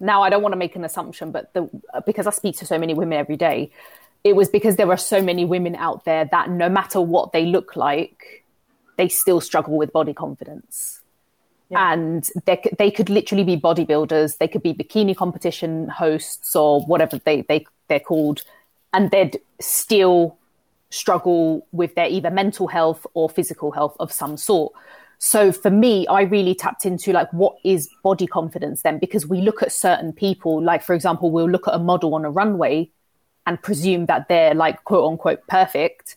now 0.00 0.22
I 0.22 0.30
don't 0.30 0.42
want 0.42 0.52
to 0.52 0.56
make 0.56 0.76
an 0.76 0.84
assumption, 0.84 1.30
but 1.30 1.52
the, 1.54 1.68
because 2.04 2.26
I 2.26 2.30
speak 2.30 2.56
to 2.58 2.66
so 2.66 2.78
many 2.78 2.94
women 2.94 3.18
every 3.18 3.36
day, 3.36 3.70
it 4.24 4.34
was 4.34 4.48
because 4.48 4.76
there 4.76 4.86
were 4.86 4.96
so 4.96 5.22
many 5.22 5.44
women 5.44 5.76
out 5.76 6.06
there 6.06 6.24
that 6.24 6.48
no 6.50 6.70
matter 6.70 7.00
what 7.00 7.32
they 7.32 7.44
look 7.44 7.76
like, 7.76 8.44
they 8.96 9.08
still 9.08 9.40
struggle 9.40 9.76
with 9.76 9.92
body 9.92 10.14
confidence. 10.14 11.02
Yeah. 11.68 11.92
And 11.92 12.28
they, 12.46 12.62
they 12.78 12.90
could 12.90 13.10
literally 13.10 13.44
be 13.44 13.56
bodybuilders, 13.56 14.38
they 14.38 14.48
could 14.48 14.62
be 14.62 14.72
bikini 14.72 15.14
competition 15.14 15.88
hosts 15.88 16.56
or 16.56 16.80
whatever 16.82 17.18
they, 17.18 17.42
they, 17.42 17.66
they're 17.88 18.00
called, 18.00 18.42
and 18.94 19.10
they'd 19.10 19.38
still 19.60 20.38
struggle 20.88 21.66
with 21.72 21.94
their 21.94 22.06
either 22.06 22.30
mental 22.30 22.68
health 22.68 23.06
or 23.14 23.28
physical 23.28 23.72
health 23.72 23.96
of 24.00 24.10
some 24.12 24.36
sort. 24.36 24.72
So 25.18 25.52
for 25.52 25.70
me, 25.70 26.06
I 26.06 26.22
really 26.22 26.54
tapped 26.54 26.86
into 26.86 27.12
like 27.12 27.30
what 27.32 27.56
is 27.64 27.88
body 28.02 28.26
confidence 28.26 28.82
then? 28.82 28.98
Because 28.98 29.26
we 29.26 29.40
look 29.40 29.62
at 29.62 29.72
certain 29.72 30.12
people, 30.12 30.62
like 30.62 30.82
for 30.82 30.94
example, 30.94 31.30
we'll 31.30 31.50
look 31.50 31.66
at 31.68 31.74
a 31.74 31.78
model 31.78 32.14
on 32.14 32.24
a 32.24 32.30
runway 32.30 32.90
and 33.46 33.60
presume 33.60 34.06
that 34.06 34.28
they're 34.28 34.54
like 34.54 34.82
quote 34.84 35.10
unquote 35.10 35.46
perfect, 35.46 36.16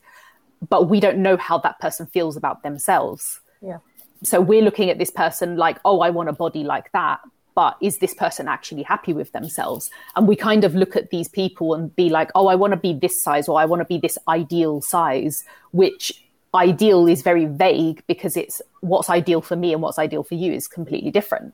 but 0.70 0.90
we 0.90 1.00
don't 1.00 1.18
know 1.18 1.38
how 1.38 1.58
that 1.60 1.80
person 1.80 2.06
feels 2.08 2.38
about 2.38 2.64
themselves. 2.64 3.40
Yeah. 3.62 3.80
So 4.24 4.42
we're 4.42 4.64
looking 4.64 4.90
at 4.90 4.98
this 4.98 5.12
person 5.12 5.58
like, 5.58 5.78
oh, 5.86 6.00
I 6.00 6.10
want 6.10 6.30
a 6.30 6.34
body 6.34 6.64
like 6.64 6.92
that. 6.92 7.20
But 7.54 7.78
is 7.82 7.98
this 7.98 8.14
person 8.14 8.48
actually 8.48 8.84
happy 8.84 9.14
with 9.14 9.32
themselves? 9.32 9.90
And 10.16 10.28
we 10.28 10.36
kind 10.36 10.64
of 10.64 10.76
look 10.76 10.96
at 10.96 11.10
these 11.10 11.28
people 11.28 11.74
and 11.74 11.96
be 11.96 12.10
like, 12.10 12.30
oh, 12.36 12.48
I 12.48 12.56
want 12.56 12.72
to 12.72 12.78
be 12.78 12.94
this 12.94 13.24
size 13.24 13.48
or 13.48 13.60
I 13.60 13.66
want 13.66 13.82
to 13.82 13.86
be 13.86 13.98
this 13.98 14.18
ideal 14.28 14.82
size, 14.82 15.44
which 15.72 16.24
ideal 16.54 17.08
is 17.08 17.22
very 17.24 17.46
vague 17.46 18.04
because 18.08 18.38
it's 18.38 18.62
what's 18.82 19.10
ideal 19.10 19.42
for 19.42 19.56
me 19.56 19.74
and 19.74 19.82
what's 19.82 20.00
ideal 20.00 20.24
for 20.24 20.36
you 20.36 20.54
is 20.54 20.68
completely 20.68 21.12
different. 21.12 21.54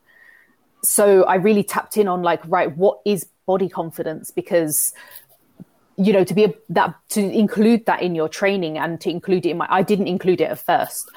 So 0.84 1.24
I 1.24 1.36
really 1.36 1.64
tapped 1.64 1.96
in 1.96 2.10
on 2.10 2.22
like, 2.22 2.42
right, 2.48 2.76
what 2.76 3.00
is 3.06 3.26
body 3.46 3.70
confidence? 3.70 4.30
Because 4.30 4.94
you 5.98 6.14
know 6.14 6.24
to 6.24 6.34
be 6.34 6.46
a, 6.46 6.54
that 6.70 6.96
to 7.10 7.22
include 7.22 7.86
that 7.86 8.02
in 8.02 8.16
your 8.16 8.28
training 8.28 8.78
and 8.78 9.00
to 9.02 9.10
include 9.10 9.46
it 9.46 9.50
in 9.50 9.58
my 9.58 9.68
i 9.70 9.82
didn't 9.82 10.08
include 10.08 10.42
it 10.42 10.50
at 10.50 10.60
first. 10.60 11.10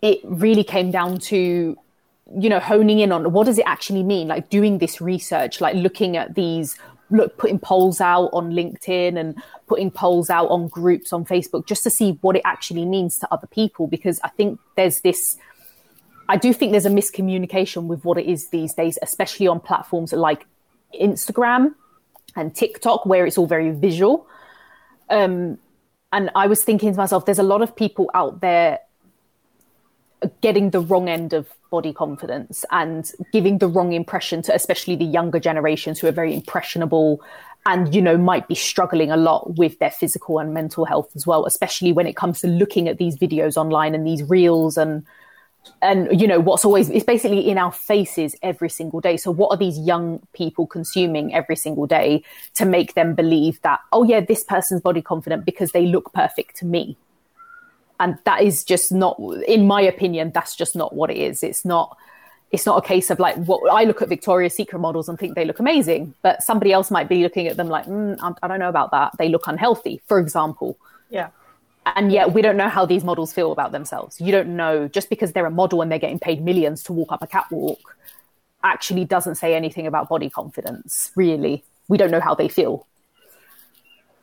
It 0.00 0.18
really 0.24 0.64
came 0.64 0.90
down 0.90 1.18
to 1.30 1.76
you 2.38 2.48
know 2.48 2.60
honing 2.60 3.00
in 3.00 3.12
on 3.12 3.32
what 3.32 3.44
does 3.46 3.58
it 3.58 3.66
actually 3.66 4.02
mean? 4.02 4.28
Like 4.28 4.50
doing 4.50 4.78
this 4.78 5.00
research 5.00 5.60
like 5.60 5.74
looking 5.74 6.16
at 6.16 6.34
these 6.34 6.76
look 7.12 7.36
putting 7.36 7.58
polls 7.58 8.00
out 8.00 8.30
on 8.32 8.52
linkedin 8.52 9.18
and 9.18 9.40
putting 9.66 9.90
polls 9.90 10.30
out 10.30 10.48
on 10.48 10.66
groups 10.68 11.12
on 11.12 11.24
facebook 11.24 11.66
just 11.66 11.82
to 11.82 11.90
see 11.90 12.12
what 12.22 12.34
it 12.34 12.42
actually 12.44 12.84
means 12.84 13.18
to 13.18 13.28
other 13.30 13.46
people 13.46 13.86
because 13.86 14.18
i 14.24 14.28
think 14.28 14.58
there's 14.76 15.00
this 15.00 15.36
i 16.28 16.36
do 16.36 16.52
think 16.52 16.72
there's 16.72 16.86
a 16.86 16.90
miscommunication 16.90 17.84
with 17.84 18.04
what 18.04 18.18
it 18.18 18.26
is 18.26 18.48
these 18.48 18.74
days 18.74 18.98
especially 19.02 19.46
on 19.46 19.60
platforms 19.60 20.12
like 20.12 20.46
instagram 21.00 21.74
and 22.36 22.54
tiktok 22.54 23.04
where 23.06 23.26
it's 23.26 23.38
all 23.38 23.46
very 23.46 23.70
visual. 23.70 24.26
Um, 25.10 25.58
and 26.12 26.30
i 26.34 26.46
was 26.46 26.62
thinking 26.62 26.92
to 26.92 26.96
myself 26.96 27.24
there's 27.26 27.38
a 27.38 27.42
lot 27.42 27.62
of 27.62 27.74
people 27.74 28.10
out 28.14 28.40
there 28.40 28.78
getting 30.40 30.70
the 30.70 30.80
wrong 30.80 31.08
end 31.08 31.32
of 31.32 31.48
body 31.70 31.92
confidence 31.92 32.64
and 32.70 33.10
giving 33.32 33.58
the 33.58 33.66
wrong 33.66 33.92
impression 33.92 34.42
to 34.42 34.54
especially 34.54 34.94
the 34.94 35.04
younger 35.04 35.40
generations 35.40 35.98
who 35.98 36.06
are 36.06 36.12
very 36.12 36.34
impressionable 36.34 37.20
and 37.66 37.94
you 37.94 38.02
know 38.02 38.16
might 38.16 38.46
be 38.46 38.54
struggling 38.54 39.10
a 39.10 39.16
lot 39.16 39.56
with 39.56 39.78
their 39.78 39.90
physical 39.90 40.38
and 40.38 40.54
mental 40.54 40.84
health 40.84 41.10
as 41.16 41.26
well 41.26 41.46
especially 41.46 41.92
when 41.92 42.06
it 42.06 42.14
comes 42.14 42.40
to 42.40 42.46
looking 42.46 42.88
at 42.88 42.98
these 42.98 43.16
videos 43.16 43.56
online 43.56 43.94
and 43.94 44.06
these 44.06 44.22
reels 44.24 44.76
and 44.76 45.04
and 45.80 46.20
you 46.20 46.26
know 46.26 46.40
what's 46.40 46.64
always 46.64 46.90
it's 46.90 47.04
basically 47.04 47.48
in 47.48 47.58
our 47.58 47.72
faces 47.72 48.34
every 48.42 48.68
single 48.68 49.00
day 49.00 49.16
so 49.16 49.30
what 49.30 49.48
are 49.48 49.56
these 49.56 49.78
young 49.78 50.20
people 50.32 50.66
consuming 50.66 51.34
every 51.34 51.56
single 51.56 51.86
day 51.86 52.22
to 52.54 52.64
make 52.64 52.94
them 52.94 53.14
believe 53.14 53.60
that 53.62 53.80
oh 53.92 54.02
yeah 54.02 54.20
this 54.20 54.44
person's 54.44 54.80
body 54.80 55.02
confident 55.02 55.44
because 55.44 55.72
they 55.72 55.86
look 55.86 56.12
perfect 56.12 56.56
to 56.56 56.64
me 56.66 56.96
and 58.00 58.18
that 58.24 58.42
is 58.42 58.64
just 58.64 58.92
not 58.92 59.16
in 59.46 59.66
my 59.66 59.80
opinion 59.80 60.30
that's 60.34 60.56
just 60.56 60.74
not 60.74 60.94
what 60.94 61.10
it 61.10 61.16
is 61.16 61.42
it's 61.42 61.64
not 61.64 61.96
it's 62.52 62.66
not 62.66 62.84
a 62.84 62.86
case 62.86 63.10
of 63.10 63.18
like 63.18 63.34
what 63.46 63.60
I 63.72 63.84
look 63.84 64.02
at 64.02 64.10
Victoria's 64.10 64.54
Secret 64.54 64.78
models 64.78 65.08
and 65.08 65.18
think 65.18 65.34
they 65.34 65.46
look 65.46 65.58
amazing, 65.58 66.14
but 66.20 66.42
somebody 66.42 66.70
else 66.70 66.90
might 66.90 67.08
be 67.08 67.22
looking 67.22 67.48
at 67.48 67.56
them 67.56 67.68
like, 67.68 67.86
mm, 67.86 68.36
I 68.42 68.46
don't 68.46 68.58
know 68.58 68.68
about 68.68 68.90
that. 68.90 69.12
They 69.16 69.30
look 69.30 69.46
unhealthy, 69.46 70.02
for 70.06 70.20
example. 70.20 70.76
Yeah. 71.08 71.30
And 71.84 72.12
yet 72.12 72.32
we 72.32 72.42
don't 72.42 72.56
know 72.56 72.68
how 72.68 72.86
these 72.86 73.02
models 73.02 73.32
feel 73.32 73.50
about 73.50 73.72
themselves. 73.72 74.20
You 74.20 74.30
don't 74.30 74.56
know 74.56 74.88
just 74.88 75.08
because 75.10 75.32
they're 75.32 75.46
a 75.46 75.50
model 75.50 75.82
and 75.82 75.90
they're 75.90 75.98
getting 75.98 76.20
paid 76.20 76.42
millions 76.42 76.82
to 76.84 76.92
walk 76.92 77.10
up 77.12 77.22
a 77.22 77.26
catwalk 77.26 77.96
actually 78.64 79.04
doesn't 79.04 79.34
say 79.34 79.56
anything 79.56 79.88
about 79.88 80.08
body 80.08 80.30
confidence, 80.30 81.10
really. 81.16 81.64
We 81.88 81.98
don't 81.98 82.12
know 82.12 82.20
how 82.20 82.34
they 82.36 82.46
feel. 82.46 82.86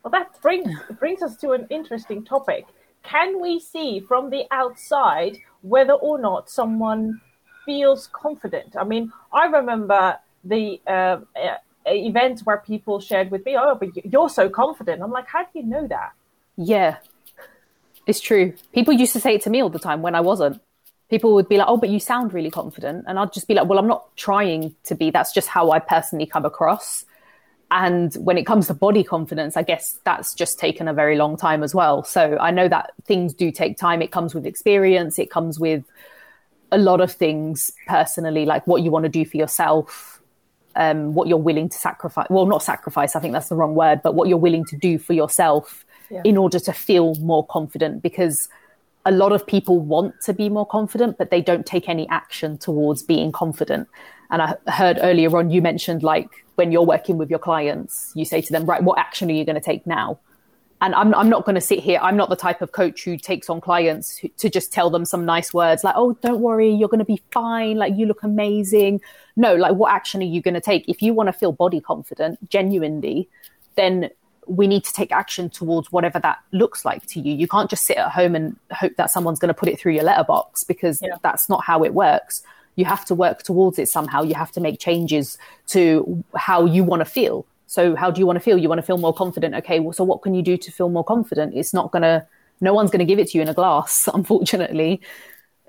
Well, 0.04 0.12
that 0.12 0.42
brings 0.42 0.74
brings 0.98 1.22
us 1.22 1.36
to 1.38 1.52
an 1.52 1.68
interesting 1.70 2.24
topic 2.24 2.66
can 3.04 3.42
we 3.42 3.60
see 3.60 4.00
from 4.00 4.30
the 4.30 4.46
outside 4.52 5.38
whether 5.62 5.94
or 5.94 6.20
not 6.20 6.50
someone 6.50 7.22
feels 7.66 8.08
confident? 8.12 8.76
I 8.78 8.84
mean, 8.84 9.12
I 9.34 9.46
remember 9.46 10.18
the 10.44 10.80
uh, 10.88 11.20
uh, 11.36 11.58
event 11.86 12.42
where 12.42 12.58
people 12.58 13.00
shared 13.00 13.32
with 13.32 13.46
me, 13.46 13.56
"Oh, 13.58 13.76
but 13.76 13.90
you're 14.06 14.30
so 14.30 14.50
confident." 14.50 15.02
I'm 15.02 15.12
like, 15.12 15.28
"How 15.28 15.44
do 15.44 15.50
you 15.54 15.64
know 15.64 15.88
that?" 15.88 16.12
Yeah, 16.58 16.98
it's 18.10 18.20
true. 18.20 18.54
People 18.74 18.94
used 18.94 19.14
to 19.14 19.20
say 19.20 19.36
it 19.36 19.42
to 19.44 19.50
me 19.50 19.62
all 19.62 19.70
the 19.70 19.80
time 19.80 20.02
when 20.02 20.16
I 20.16 20.22
wasn't. 20.22 20.60
People 21.10 21.34
would 21.36 21.48
be 21.48 21.58
like, 21.58 21.68
"Oh, 21.68 21.78
but 21.78 21.90
you 21.90 22.00
sound 22.00 22.34
really 22.34 22.52
confident," 22.52 23.06
and 23.08 23.20
I'd 23.20 23.34
just 23.34 23.48
be 23.48 23.54
like, 23.54 23.68
"Well, 23.68 23.80
I'm 23.80 23.88
not 23.88 24.16
trying 24.16 24.76
to 24.86 24.96
be. 24.96 25.12
That's 25.12 25.32
just 25.32 25.48
how 25.48 25.72
I 25.72 25.80
personally 25.80 26.26
come 26.26 26.46
across." 26.46 27.06
And 27.72 28.14
when 28.16 28.38
it 28.38 28.46
comes 28.46 28.68
to 28.68 28.74
body 28.74 29.04
confidence, 29.04 29.56
I 29.56 29.62
guess 29.62 30.00
that's 30.04 30.34
just 30.34 30.58
taken 30.58 30.88
a 30.88 30.94
very 30.94 31.16
long 31.18 31.38
time 31.38 31.62
as 31.62 31.76
well. 31.76 32.04
So 32.04 32.38
I 32.40 32.50
know 32.50 32.68
that 32.68 32.94
things 33.06 33.34
do 33.34 33.52
take 33.52 33.78
time. 33.78 34.02
It 34.02 34.12
comes 34.12 34.34
with 34.34 34.48
experience, 34.48 35.20
it 35.20 35.30
comes 35.30 35.60
with 35.60 35.84
a 36.72 36.80
lot 36.80 37.00
of 37.00 37.12
things 37.12 37.72
personally, 37.88 38.46
like 38.46 38.66
what 38.66 38.82
you 38.82 38.90
want 38.90 39.04
to 39.04 39.10
do 39.10 39.24
for 39.24 39.38
yourself, 39.38 40.20
um, 40.76 41.14
what 41.14 41.28
you're 41.28 41.38
willing 41.38 41.70
to 41.70 41.78
sacrifice. 41.78 42.28
Well, 42.30 42.48
not 42.48 42.64
sacrifice, 42.64 43.16
I 43.16 43.20
think 43.20 43.34
that's 43.34 43.50
the 43.50 43.56
wrong 43.56 43.76
word, 43.76 44.02
but 44.04 44.16
what 44.16 44.28
you're 44.30 44.38
willing 44.38 44.66
to 44.66 44.78
do 44.78 44.98
for 44.98 45.14
yourself 45.14 45.86
in 46.24 46.38
order 46.38 46.60
to 46.60 46.74
feel 46.74 47.16
more 47.16 47.46
confident. 47.46 48.02
Because 48.02 48.50
a 49.06 49.12
lot 49.12 49.32
of 49.32 49.46
people 49.46 49.80
want 49.80 50.20
to 50.22 50.34
be 50.34 50.50
more 50.50 50.66
confident, 50.66 51.18
but 51.18 51.32
they 51.32 51.42
don't 51.42 51.66
take 51.66 51.88
any 51.90 52.08
action 52.10 52.58
towards 52.58 53.02
being 53.04 53.32
confident. 53.32 53.88
And 54.30 54.42
I 54.42 54.56
heard 54.68 55.00
earlier 55.02 55.36
on 55.38 55.50
you 55.50 55.62
mentioned 55.62 56.04
like 56.04 56.30
when 56.56 56.72
you're 56.72 56.86
working 56.86 57.18
with 57.18 57.30
your 57.30 57.40
clients, 57.40 58.12
you 58.16 58.26
say 58.26 58.42
to 58.42 58.52
them, 58.52 58.66
right, 58.66 58.84
what 58.84 59.00
action 59.00 59.30
are 59.30 59.34
you 59.34 59.46
going 59.46 59.56
to 59.56 59.62
take 59.62 59.88
now? 59.88 60.20
And 60.82 60.96
I'm, 60.96 61.14
I'm 61.16 61.30
not 61.30 61.46
going 61.46 61.56
to 61.56 61.62
sit 61.62 61.80
here. 61.80 62.00
I'm 62.02 62.16
not 62.16 62.30
the 62.30 62.36
type 62.36 62.62
of 62.62 62.72
coach 62.72 63.04
who 63.04 63.18
takes 63.18 63.50
on 63.50 63.60
clients 63.60 64.18
who, 64.18 64.30
to 64.38 64.50
just 64.50 64.72
tell 64.72 64.90
them 64.90 65.04
some 65.04 65.26
nice 65.26 65.54
words 65.54 65.84
like, 65.84 65.96
oh, 65.98 66.14
don't 66.22 66.40
worry, 66.40 66.70
you're 66.70 66.88
going 66.88 67.00
to 67.00 67.06
be 67.06 67.22
fine. 67.32 67.78
Like, 67.78 67.98
you 67.98 68.06
look 68.06 68.24
amazing. 68.24 69.02
No, 69.36 69.56
like, 69.56 69.74
what 69.74 69.94
action 69.94 70.22
are 70.22 70.26
you 70.26 70.42
going 70.42 70.54
to 70.54 70.62
take? 70.62 70.88
If 70.88 71.02
you 71.02 71.14
want 71.14 71.28
to 71.28 71.34
feel 71.34 71.52
body 71.52 71.82
confident, 71.82 72.50
genuinely, 72.50 73.28
then 73.76 74.10
we 74.50 74.68
need 74.68 74.84
to 74.84 74.92
take 74.92 75.12
action 75.12 75.50
towards 75.50 75.92
whatever 75.92 76.20
that 76.20 76.40
looks 76.52 76.84
like 76.84 77.06
to 77.08 77.20
you. 77.20 77.34
You 77.34 77.48
can't 77.48 77.70
just 77.70 77.86
sit 77.86 77.98
at 77.98 78.12
home 78.12 78.36
and 78.36 78.56
hope 78.72 78.96
that 78.98 79.12
someone's 79.12 79.40
going 79.40 79.48
to 79.48 79.54
put 79.54 79.70
it 79.70 79.80
through 79.80 79.94
your 79.94 80.04
letterbox 80.04 80.64
because 80.64 81.02
yeah. 81.02 81.16
that's 81.22 81.48
not 81.48 81.64
how 81.64 81.84
it 81.84 81.94
works 81.94 82.44
you 82.80 82.86
have 82.86 83.04
to 83.06 83.14
work 83.14 83.44
towards 83.44 83.78
it 83.78 83.90
somehow. 83.90 84.24
You 84.24 84.36
have 84.36 84.54
to 84.54 84.62
make 84.62 84.80
changes 84.80 85.38
to 85.68 86.24
how 86.36 86.66
you 86.66 86.86
want 86.86 87.02
to 87.02 87.06
feel. 87.06 87.46
So, 87.68 87.94
how 87.96 88.10
do 88.10 88.20
you 88.20 88.26
want 88.26 88.38
to 88.38 88.40
feel? 88.40 88.58
You 88.58 88.70
want 88.70 88.80
to 88.80 88.88
feel 88.88 88.98
more 88.98 89.14
confident. 89.14 89.54
Okay, 89.56 89.82
well, 89.82 89.92
so 89.92 90.06
what 90.06 90.22
can 90.22 90.34
you 90.34 90.42
do 90.42 90.56
to 90.56 90.72
feel 90.72 90.88
more 90.88 91.04
confident? 91.04 91.54
It's 91.56 91.74
not 91.74 91.92
going 91.92 92.04
to, 92.04 92.26
no 92.62 92.74
one's 92.74 92.90
going 92.90 93.00
to 93.00 93.06
give 93.06 93.20
it 93.20 93.28
to 93.30 93.38
you 93.38 93.42
in 93.42 93.50
a 93.50 93.54
glass, 93.54 94.08
unfortunately. 94.14 95.02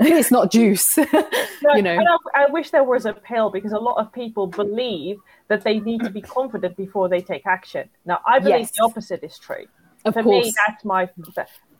It's 0.00 0.30
not 0.30 0.50
juice. 0.50 0.96
you 0.96 1.82
know, 1.82 2.18
I, 2.34 2.44
I, 2.44 2.50
wish 2.50 2.70
there 2.70 2.84
was 2.84 3.06
a 3.06 3.12
pill 3.12 3.50
because 3.50 3.72
a 3.72 3.78
lot 3.78 3.98
of 3.98 4.12
people 4.12 4.46
believe 4.46 5.18
that 5.48 5.62
they 5.62 5.78
need 5.80 6.02
to 6.02 6.10
be 6.10 6.22
confident 6.22 6.76
before 6.76 7.08
they 7.08 7.20
take 7.20 7.46
action. 7.46 7.88
Now, 8.06 8.20
I 8.26 8.38
believe 8.38 8.60
yes. 8.60 8.70
the 8.76 8.84
opposite 8.84 9.22
is 9.22 9.38
true. 9.38 9.66
Of 10.04 10.14
For 10.14 10.22
course. 10.22 10.46
me, 10.46 10.54
that's 10.66 10.84
my 10.84 11.10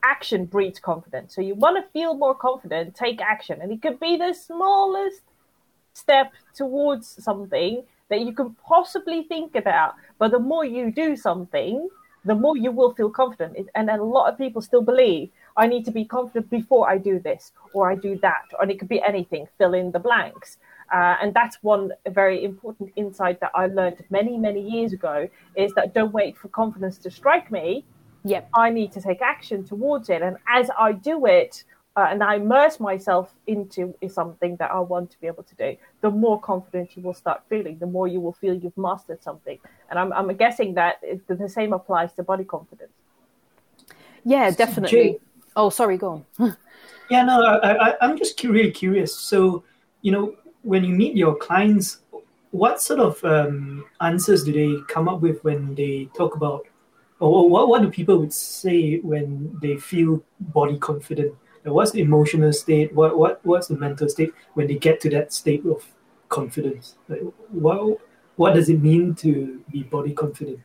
action 0.03 0.45
breeds 0.45 0.79
confidence. 0.79 1.33
So 1.35 1.41
you 1.41 1.55
want 1.55 1.83
to 1.83 1.91
feel 1.91 2.13
more 2.13 2.35
confident, 2.35 2.95
take 2.95 3.21
action. 3.21 3.59
And 3.61 3.71
it 3.71 3.81
could 3.81 3.99
be 3.99 4.17
the 4.17 4.33
smallest 4.33 5.21
step 5.93 6.31
towards 6.53 7.23
something 7.23 7.83
that 8.09 8.21
you 8.21 8.33
can 8.33 8.55
possibly 8.65 9.23
think 9.23 9.55
about. 9.55 9.95
But 10.19 10.31
the 10.31 10.39
more 10.39 10.65
you 10.65 10.91
do 10.91 11.15
something, 11.15 11.89
the 12.25 12.35
more 12.35 12.55
you 12.55 12.71
will 12.71 12.93
feel 12.93 13.09
confident. 13.09 13.69
And 13.73 13.89
a 13.89 14.03
lot 14.03 14.31
of 14.31 14.37
people 14.37 14.61
still 14.61 14.81
believe 14.81 15.29
I 15.57 15.67
need 15.67 15.85
to 15.85 15.91
be 15.91 16.05
confident 16.05 16.49
before 16.49 16.89
I 16.89 16.97
do 16.97 17.19
this 17.19 17.51
or 17.73 17.91
I 17.91 17.95
do 17.95 18.17
that. 18.21 18.45
And 18.59 18.71
it 18.71 18.79
could 18.79 18.89
be 18.89 19.01
anything, 19.01 19.47
fill 19.57 19.73
in 19.73 19.91
the 19.91 19.99
blanks. 19.99 20.57
Uh, 20.93 21.15
and 21.21 21.33
that's 21.33 21.57
one 21.61 21.91
very 22.09 22.43
important 22.43 22.91
insight 22.95 23.39
that 23.39 23.51
I 23.55 23.67
learned 23.67 24.03
many, 24.09 24.37
many 24.37 24.61
years 24.61 24.91
ago 24.91 25.29
is 25.55 25.71
that 25.75 25.93
don't 25.93 26.11
wait 26.11 26.37
for 26.37 26.49
confidence 26.49 26.97
to 26.99 27.11
strike 27.11 27.51
me. 27.51 27.85
Yep. 28.23 28.49
I 28.53 28.69
need 28.69 28.91
to 28.93 29.01
take 29.01 29.21
action 29.21 29.63
towards 29.63 30.09
it. 30.09 30.21
And 30.21 30.37
as 30.47 30.69
I 30.77 30.91
do 30.91 31.25
it, 31.25 31.63
uh, 31.97 32.07
and 32.09 32.23
I 32.23 32.35
immerse 32.35 32.79
myself 32.79 33.33
into 33.47 33.93
something 34.07 34.55
that 34.57 34.71
I 34.71 34.79
want 34.79 35.11
to 35.11 35.19
be 35.19 35.27
able 35.27 35.43
to 35.43 35.55
do, 35.55 35.75
the 36.01 36.09
more 36.09 36.39
confident 36.39 36.95
you 36.95 37.03
will 37.03 37.13
start 37.13 37.41
feeling, 37.49 37.79
the 37.79 37.85
more 37.85 38.07
you 38.07 38.21
will 38.21 38.31
feel 38.33 38.53
you've 38.53 38.77
mastered 38.77 39.21
something. 39.21 39.59
And 39.89 39.99
I'm, 39.99 40.13
I'm 40.13 40.33
guessing 40.37 40.75
that 40.75 41.01
the 41.27 41.49
same 41.49 41.73
applies 41.73 42.13
to 42.13 42.23
body 42.23 42.45
confidence. 42.45 42.93
Yeah, 44.23 44.51
definitely. 44.51 45.19
Oh, 45.55 45.69
sorry, 45.69 45.97
go 45.97 46.25
on. 46.39 46.57
yeah, 47.09 47.23
no, 47.23 47.41
I, 47.41 47.89
I, 47.89 47.95
I'm 48.01 48.17
just 48.17 48.41
really 48.43 48.71
curious. 48.71 49.15
So, 49.15 49.63
you 50.01 50.11
know, 50.11 50.35
when 50.63 50.83
you 50.83 50.93
meet 50.93 51.15
your 51.15 51.35
clients, 51.35 51.99
what 52.51 52.81
sort 52.81 52.99
of 52.99 53.23
um, 53.23 53.85
answers 54.01 54.43
do 54.43 54.51
they 54.51 54.83
come 54.87 55.07
up 55.07 55.21
with 55.21 55.43
when 55.43 55.75
they 55.75 56.09
talk 56.15 56.35
about, 56.35 56.65
or 57.19 57.49
what, 57.49 57.67
what 57.67 57.81
do 57.81 57.89
people 57.89 58.17
would 58.17 58.33
say 58.33 58.99
when 58.99 59.57
they 59.61 59.77
feel 59.77 60.23
body 60.39 60.77
confident? 60.77 61.35
what's 61.63 61.91
the 61.91 62.01
emotional 62.01 62.51
state? 62.51 62.93
What 62.93 63.17
what 63.17 63.45
what's 63.45 63.67
the 63.67 63.77
mental 63.77 64.09
state 64.09 64.33
when 64.55 64.67
they 64.67 64.75
get 64.75 64.99
to 65.01 65.09
that 65.11 65.31
state 65.31 65.65
of 65.65 65.85
confidence? 66.29 66.95
Like, 67.07 67.21
what 67.49 67.99
what 68.35 68.55
does 68.55 68.69
it 68.69 68.81
mean 68.81 69.13
to 69.15 69.63
be 69.71 69.83
body 69.83 70.13
confident? 70.13 70.59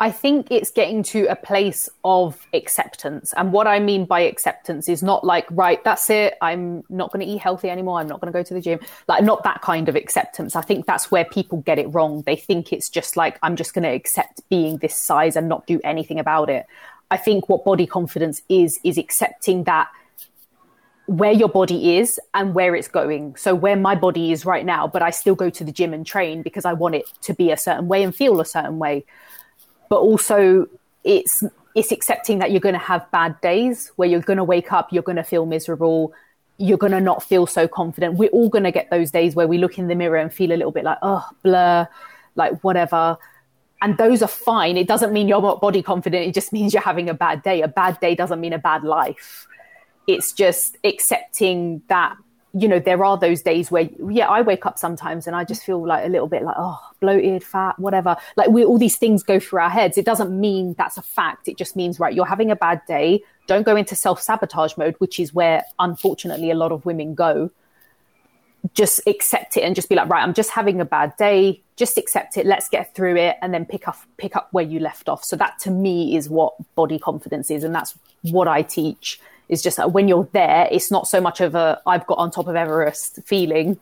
I 0.00 0.10
think 0.10 0.48
it's 0.50 0.72
getting 0.72 1.04
to 1.04 1.26
a 1.26 1.36
place 1.36 1.88
of 2.04 2.46
acceptance. 2.52 3.32
And 3.36 3.52
what 3.52 3.68
I 3.68 3.78
mean 3.78 4.06
by 4.06 4.20
acceptance 4.20 4.88
is 4.88 5.04
not 5.04 5.22
like, 5.24 5.46
right, 5.52 5.82
that's 5.84 6.10
it. 6.10 6.34
I'm 6.40 6.82
not 6.88 7.12
going 7.12 7.24
to 7.24 7.32
eat 7.32 7.38
healthy 7.38 7.70
anymore. 7.70 8.00
I'm 8.00 8.08
not 8.08 8.20
going 8.20 8.32
to 8.32 8.36
go 8.36 8.42
to 8.42 8.54
the 8.54 8.60
gym. 8.60 8.80
Like, 9.06 9.22
not 9.22 9.44
that 9.44 9.62
kind 9.62 9.88
of 9.88 9.94
acceptance. 9.94 10.56
I 10.56 10.62
think 10.62 10.86
that's 10.86 11.12
where 11.12 11.24
people 11.24 11.58
get 11.58 11.78
it 11.78 11.86
wrong. 11.94 12.22
They 12.22 12.34
think 12.34 12.72
it's 12.72 12.88
just 12.88 13.16
like, 13.16 13.38
I'm 13.40 13.54
just 13.54 13.72
going 13.72 13.84
to 13.84 13.90
accept 13.90 14.40
being 14.48 14.78
this 14.78 14.96
size 14.96 15.36
and 15.36 15.48
not 15.48 15.64
do 15.68 15.80
anything 15.84 16.18
about 16.18 16.50
it. 16.50 16.66
I 17.12 17.16
think 17.16 17.48
what 17.48 17.64
body 17.64 17.86
confidence 17.86 18.42
is, 18.48 18.80
is 18.82 18.98
accepting 18.98 19.62
that 19.64 19.88
where 21.06 21.32
your 21.32 21.48
body 21.48 21.98
is 21.98 22.18
and 22.32 22.52
where 22.52 22.74
it's 22.74 22.88
going. 22.88 23.36
So 23.36 23.54
where 23.54 23.76
my 23.76 23.94
body 23.94 24.32
is 24.32 24.44
right 24.44 24.64
now, 24.64 24.88
but 24.88 25.02
I 25.02 25.10
still 25.10 25.36
go 25.36 25.50
to 25.50 25.62
the 25.62 25.70
gym 25.70 25.94
and 25.94 26.04
train 26.04 26.42
because 26.42 26.64
I 26.64 26.72
want 26.72 26.96
it 26.96 27.06
to 27.22 27.34
be 27.34 27.52
a 27.52 27.56
certain 27.56 27.86
way 27.86 28.02
and 28.02 28.12
feel 28.12 28.40
a 28.40 28.44
certain 28.44 28.80
way. 28.80 29.04
But 29.94 30.00
also 30.00 30.66
it's 31.04 31.44
it's 31.76 31.92
accepting 31.92 32.40
that 32.40 32.50
you're 32.50 32.66
going 32.68 32.80
to 32.80 32.86
have 32.92 33.08
bad 33.12 33.40
days 33.40 33.92
where 33.96 34.08
you're 34.08 34.20
going 34.20 34.36
to 34.36 34.44
wake 34.44 34.72
up, 34.72 34.92
you're 34.92 35.08
going 35.10 35.22
to 35.22 35.24
feel 35.24 35.46
miserable, 35.46 36.12
you're 36.58 36.78
going 36.78 36.96
to 36.98 37.00
not 37.00 37.22
feel 37.22 37.46
so 37.46 37.68
confident. 37.68 38.16
We're 38.16 38.30
all 38.30 38.48
going 38.48 38.64
to 38.64 38.72
get 38.72 38.90
those 38.90 39.10
days 39.10 39.34
where 39.34 39.48
we 39.48 39.58
look 39.58 39.78
in 39.78 39.86
the 39.88 39.94
mirror 39.94 40.16
and 40.16 40.32
feel 40.32 40.50
a 40.50 40.58
little 40.58 40.72
bit 40.72 40.84
like, 40.84 40.98
oh, 41.02 41.24
blur, 41.42 41.88
like 42.34 42.58
whatever 42.64 43.18
and 43.84 43.98
those 43.98 44.22
are 44.22 44.28
fine. 44.28 44.78
It 44.78 44.88
doesn't 44.88 45.12
mean 45.12 45.28
you're 45.28 45.42
not 45.42 45.60
body 45.60 45.82
confident. 45.82 46.26
It 46.26 46.32
just 46.32 46.54
means 46.54 46.72
you're 46.72 46.82
having 46.82 47.10
a 47.10 47.14
bad 47.14 47.42
day. 47.42 47.60
A 47.60 47.68
bad 47.68 48.00
day 48.00 48.14
doesn't 48.14 48.40
mean 48.40 48.54
a 48.54 48.58
bad 48.58 48.82
life. 48.82 49.46
It's 50.06 50.32
just 50.32 50.78
accepting 50.84 51.82
that, 51.88 52.16
you 52.56 52.68
know, 52.68 52.78
there 52.78 53.04
are 53.04 53.18
those 53.18 53.42
days 53.42 53.70
where, 53.70 53.88
yeah, 54.08 54.28
I 54.28 54.40
wake 54.40 54.64
up 54.64 54.78
sometimes 54.78 55.26
and 55.26 55.34
I 55.34 55.44
just 55.44 55.64
feel 55.64 55.84
like 55.84 56.06
a 56.06 56.08
little 56.08 56.28
bit 56.28 56.42
like, 56.42 56.54
oh, 56.56 56.78
bloated, 57.00 57.42
fat, 57.42 57.78
whatever. 57.80 58.16
Like 58.36 58.48
we, 58.48 58.64
all 58.64 58.78
these 58.78 58.96
things 58.96 59.24
go 59.24 59.40
through 59.40 59.60
our 59.60 59.70
heads. 59.70 59.98
It 59.98 60.04
doesn't 60.04 60.38
mean 60.38 60.74
that's 60.78 60.96
a 60.96 61.02
fact. 61.02 61.48
It 61.48 61.58
just 61.58 61.74
means, 61.74 61.98
right, 61.98 62.14
you're 62.14 62.26
having 62.26 62.52
a 62.52 62.56
bad 62.56 62.80
day. 62.86 63.22
Don't 63.48 63.64
go 63.64 63.74
into 63.74 63.96
self 63.96 64.22
sabotage 64.22 64.76
mode, 64.76 64.94
which 64.98 65.18
is 65.18 65.34
where 65.34 65.64
unfortunately 65.80 66.50
a 66.52 66.54
lot 66.54 66.70
of 66.70 66.86
women 66.86 67.14
go 67.14 67.50
just 68.72 69.00
accept 69.06 69.56
it 69.58 69.60
and 69.62 69.76
just 69.76 69.90
be 69.90 69.94
like, 69.94 70.08
right, 70.08 70.22
I'm 70.22 70.32
just 70.32 70.50
having 70.50 70.80
a 70.80 70.84
bad 70.86 71.14
day. 71.18 71.62
Just 71.76 71.98
accept 71.98 72.38
it. 72.38 72.46
Let's 72.46 72.68
get 72.68 72.94
through 72.94 73.16
it, 73.16 73.36
and 73.42 73.52
then 73.52 73.66
pick 73.66 73.86
up 73.86 73.98
pick 74.16 74.36
up 74.36 74.48
where 74.52 74.64
you 74.64 74.80
left 74.80 75.08
off. 75.08 75.24
So 75.24 75.36
that 75.36 75.58
to 75.60 75.70
me 75.70 76.16
is 76.16 76.30
what 76.30 76.54
body 76.74 76.98
confidence 76.98 77.50
is, 77.50 77.64
and 77.64 77.74
that's 77.74 77.98
what 78.22 78.48
I 78.48 78.62
teach. 78.62 79.20
Is 79.48 79.62
just 79.62 79.76
that 79.76 79.92
when 79.92 80.08
you're 80.08 80.28
there, 80.32 80.68
it's 80.70 80.90
not 80.90 81.06
so 81.06 81.20
much 81.20 81.40
of 81.40 81.54
a 81.54 81.80
I've 81.86 82.06
got 82.06 82.18
on 82.18 82.30
top 82.30 82.46
of 82.46 82.56
Everest 82.56 83.20
feeling. 83.26 83.78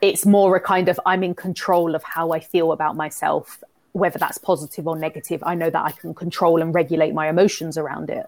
It's 0.00 0.24
more 0.24 0.56
a 0.56 0.60
kind 0.60 0.88
of 0.88 0.98
I'm 1.04 1.22
in 1.22 1.34
control 1.34 1.94
of 1.94 2.02
how 2.02 2.32
I 2.32 2.40
feel 2.40 2.72
about 2.72 2.96
myself, 2.96 3.62
whether 3.92 4.18
that's 4.18 4.38
positive 4.38 4.86
or 4.86 4.96
negative. 4.96 5.42
I 5.44 5.54
know 5.54 5.68
that 5.68 5.84
I 5.84 5.92
can 5.92 6.14
control 6.14 6.62
and 6.62 6.74
regulate 6.74 7.12
my 7.12 7.28
emotions 7.28 7.76
around 7.76 8.08
it. 8.08 8.26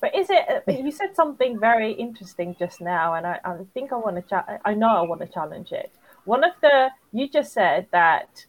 But 0.00 0.16
is 0.16 0.28
it? 0.30 0.64
You 0.66 0.90
said 0.90 1.14
something 1.14 1.60
very 1.60 1.92
interesting 1.92 2.56
just 2.58 2.80
now, 2.80 3.14
and 3.14 3.24
I, 3.24 3.38
I 3.44 3.58
think 3.72 3.92
I 3.92 3.96
want 3.96 4.28
to. 4.28 4.60
I 4.64 4.74
know 4.74 4.88
I 4.88 5.02
want 5.02 5.20
to 5.20 5.28
challenge 5.28 5.70
it. 5.72 5.92
One 6.24 6.42
of 6.42 6.52
the 6.60 6.88
you 7.12 7.28
just 7.28 7.52
said 7.52 7.86
that 7.92 8.44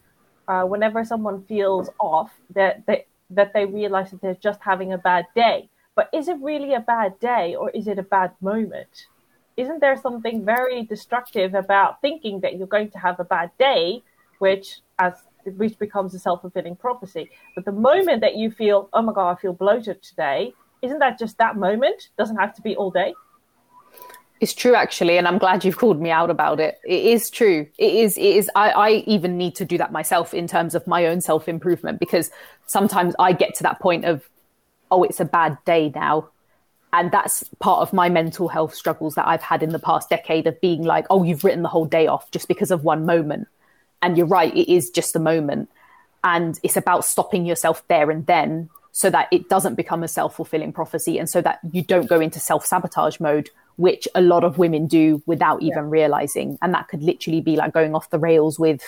uh, 0.47 0.63
whenever 0.63 1.03
someone 1.05 1.43
feels 1.43 1.89
off, 1.99 2.31
that 2.55 2.85
they 2.87 3.05
that 3.29 3.53
they 3.53 3.65
realize 3.65 4.09
that 4.11 4.21
they're 4.21 4.33
just 4.35 4.61
having 4.61 4.93
a 4.93 4.97
bad 4.97 5.25
day. 5.35 5.69
But 5.95 6.09
is 6.13 6.27
it 6.27 6.37
really 6.41 6.73
a 6.73 6.79
bad 6.79 7.19
day, 7.19 7.55
or 7.55 7.69
is 7.69 7.87
it 7.87 7.99
a 7.99 8.03
bad 8.03 8.31
moment? 8.41 9.07
Isn't 9.57 9.79
there 9.79 9.95
something 9.95 10.43
very 10.43 10.83
destructive 10.83 11.53
about 11.53 12.01
thinking 12.01 12.39
that 12.39 12.57
you're 12.57 12.67
going 12.67 12.89
to 12.91 12.99
have 12.99 13.19
a 13.19 13.23
bad 13.23 13.51
day, 13.59 14.01
which 14.39 14.79
as 14.97 15.13
which 15.57 15.77
becomes 15.77 16.15
a 16.15 16.19
self 16.19 16.41
fulfilling 16.41 16.75
prophecy? 16.75 17.29
But 17.55 17.65
the 17.65 17.71
moment 17.71 18.21
that 18.21 18.35
you 18.35 18.49
feel, 18.49 18.89
oh 18.93 19.01
my 19.01 19.13
god, 19.13 19.31
I 19.31 19.35
feel 19.39 19.53
bloated 19.53 20.01
today, 20.01 20.53
isn't 20.81 20.99
that 20.99 21.19
just 21.19 21.37
that 21.37 21.57
moment? 21.57 22.09
Doesn't 22.17 22.37
have 22.37 22.55
to 22.55 22.61
be 22.61 22.75
all 22.75 22.89
day. 22.89 23.13
It's 24.43 24.53
true, 24.53 24.75
actually, 24.75 25.17
and 25.17 25.25
I'm 25.25 25.37
glad 25.37 25.63
you've 25.63 25.77
called 25.77 26.01
me 26.01 26.11
out 26.11 26.29
about 26.29 26.59
it. 26.59 26.77
It 26.83 27.05
is 27.05 27.29
true. 27.29 27.65
It 27.77 27.93
is. 27.93 28.17
It 28.17 28.23
is. 28.23 28.51
I, 28.55 28.71
I 28.71 28.89
even 29.07 29.37
need 29.37 29.55
to 29.55 29.63
do 29.63 29.77
that 29.77 29.93
myself 29.93 30.33
in 30.33 30.47
terms 30.47 30.75
of 30.75 30.85
my 30.85 31.05
own 31.05 31.21
self 31.21 31.47
improvement 31.47 31.97
because 31.99 32.29
sometimes 32.65 33.15
I 33.19 33.31
get 33.31 33.55
to 33.55 33.63
that 33.63 33.79
point 33.79 34.03
of, 34.03 34.29
oh, 34.93 35.03
it's 35.03 35.19
a 35.19 35.25
bad 35.25 35.57
day 35.65 35.91
now, 35.93 36.29
and 36.93 37.11
that's 37.11 37.43
part 37.59 37.81
of 37.81 37.91
my 37.93 38.07
mental 38.09 38.47
health 38.47 38.75
struggles 38.75 39.15
that 39.15 39.27
I've 39.27 39.41
had 39.41 39.63
in 39.63 39.71
the 39.71 39.79
past 39.79 40.09
decade 40.09 40.45
of 40.45 40.61
being 40.61 40.83
like, 40.83 41.07
oh, 41.09 41.23
you've 41.23 41.43
written 41.43 41.63
the 41.63 41.69
whole 41.69 41.85
day 41.85 42.07
off 42.07 42.29
just 42.31 42.47
because 42.47 42.71
of 42.71 42.83
one 42.83 43.05
moment, 43.05 43.47
and 44.01 44.17
you're 44.17 44.27
right, 44.27 44.55
it 44.55 44.71
is 44.71 44.89
just 44.89 45.15
a 45.15 45.19
moment, 45.19 45.69
and 46.23 46.59
it's 46.63 46.77
about 46.77 47.05
stopping 47.05 47.45
yourself 47.45 47.83
there 47.87 48.11
and 48.11 48.25
then 48.27 48.69
so 48.93 49.09
that 49.09 49.27
it 49.31 49.49
doesn't 49.49 49.73
become 49.75 50.03
a 50.03 50.07
self 50.07 50.35
fulfilling 50.35 50.71
prophecy 50.71 51.17
and 51.17 51.27
so 51.27 51.41
that 51.41 51.59
you 51.71 51.81
don't 51.81 52.07
go 52.07 52.19
into 52.21 52.39
self 52.39 52.65
sabotage 52.65 53.19
mode, 53.19 53.49
which 53.75 54.07
a 54.13 54.21
lot 54.21 54.43
of 54.43 54.59
women 54.59 54.85
do 54.85 55.21
without 55.25 55.61
even 55.63 55.85
yeah. 55.85 55.89
realizing. 55.89 56.57
And 56.61 56.73
that 56.75 56.87
could 56.87 57.01
literally 57.01 57.41
be 57.41 57.55
like 57.55 57.73
going 57.73 57.95
off 57.95 58.11
the 58.11 58.19
rails 58.19 58.59
with 58.59 58.83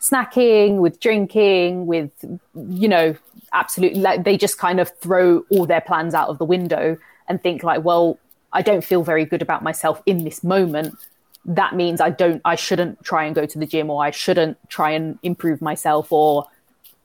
snacking, 0.00 0.78
with 0.78 1.00
drinking, 1.00 1.86
with, 1.86 2.10
you 2.54 2.88
know, 2.88 3.16
absolutely 3.52 4.00
like 4.00 4.24
they 4.24 4.36
just 4.36 4.58
kind 4.58 4.80
of 4.80 4.90
throw 4.98 5.44
all 5.50 5.66
their 5.66 5.80
plans 5.80 6.14
out 6.14 6.28
of 6.28 6.38
the 6.38 6.44
window 6.44 6.96
and 7.28 7.42
think 7.42 7.62
like, 7.62 7.84
well, 7.84 8.18
I 8.52 8.62
don't 8.62 8.84
feel 8.84 9.02
very 9.02 9.24
good 9.24 9.42
about 9.42 9.62
myself 9.62 10.02
in 10.06 10.24
this 10.24 10.44
moment. 10.44 10.96
That 11.44 11.74
means 11.74 12.00
I 12.00 12.10
don't, 12.10 12.40
I 12.44 12.56
shouldn't 12.56 13.02
try 13.04 13.24
and 13.24 13.34
go 13.34 13.46
to 13.46 13.58
the 13.58 13.66
gym 13.66 13.90
or 13.90 14.04
I 14.04 14.10
shouldn't 14.10 14.58
try 14.68 14.90
and 14.90 15.18
improve 15.22 15.60
myself 15.62 16.12
or, 16.12 16.46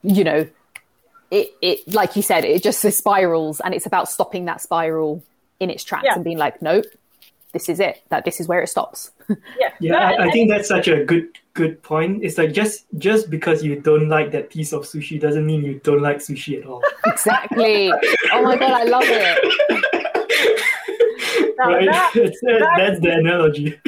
you 0.04 0.23
know, 0.23 0.47
it, 1.32 1.51
it 1.62 1.93
like 1.93 2.15
you 2.15 2.21
said, 2.21 2.43
it 2.43 2.62
just 2.62 2.82
spirals, 2.91 3.62
and 3.62 3.73
it's 3.73 3.86
about 3.86 4.10
stopping 4.10 4.45
that 4.45 4.62
spiral 4.62 5.23
in 5.60 5.69
its 5.69 5.84
tracks 5.84 6.04
yeah. 6.06 6.15
and 6.15 6.23
being 6.23 6.38
like, 6.38 6.62
nope, 6.62 6.86
this 7.54 7.69
is 7.69 7.80
it. 7.80 8.04
That 8.10 8.25
this 8.25 8.39
is 8.39 8.47
where 8.47 8.62
it 8.62 8.67
stops. 8.67 9.12
yeah, 9.30 9.69
yeah. 9.80 9.95
I, 9.95 10.27
I, 10.27 10.32
think 10.32 10.49
that's 10.49 10.67
such 10.67 10.89
a 10.89 11.06
good 11.06 11.30
good 11.54 11.82
point. 11.84 12.24
It's 12.24 12.38
like 12.38 12.54
just 12.54 12.86
just 12.98 13.30
because 13.30 13.64
you 13.64 13.80
don't 13.80 14.10
like 14.10 14.32
that 14.32 14.50
piece 14.50 14.74
of 14.74 14.84
sushi 14.84 15.20
doesn't 15.20 15.46
mean 15.46 15.64
you 15.64 15.80
don't 15.84 16.02
like 16.02 16.18
sushi 16.18 16.60
at 16.60 16.66
all. 16.66 16.82
Exactly. 17.06 17.92
oh 18.32 18.42
my 18.42 18.58
god, 18.58 18.72
I 18.72 18.84
love 18.84 19.04
it. 19.06 19.40
right? 21.60 21.86
That, 21.86 22.12
that, 22.14 22.74
that's 22.78 23.00
the 23.02 23.12
analogy. 23.12 23.80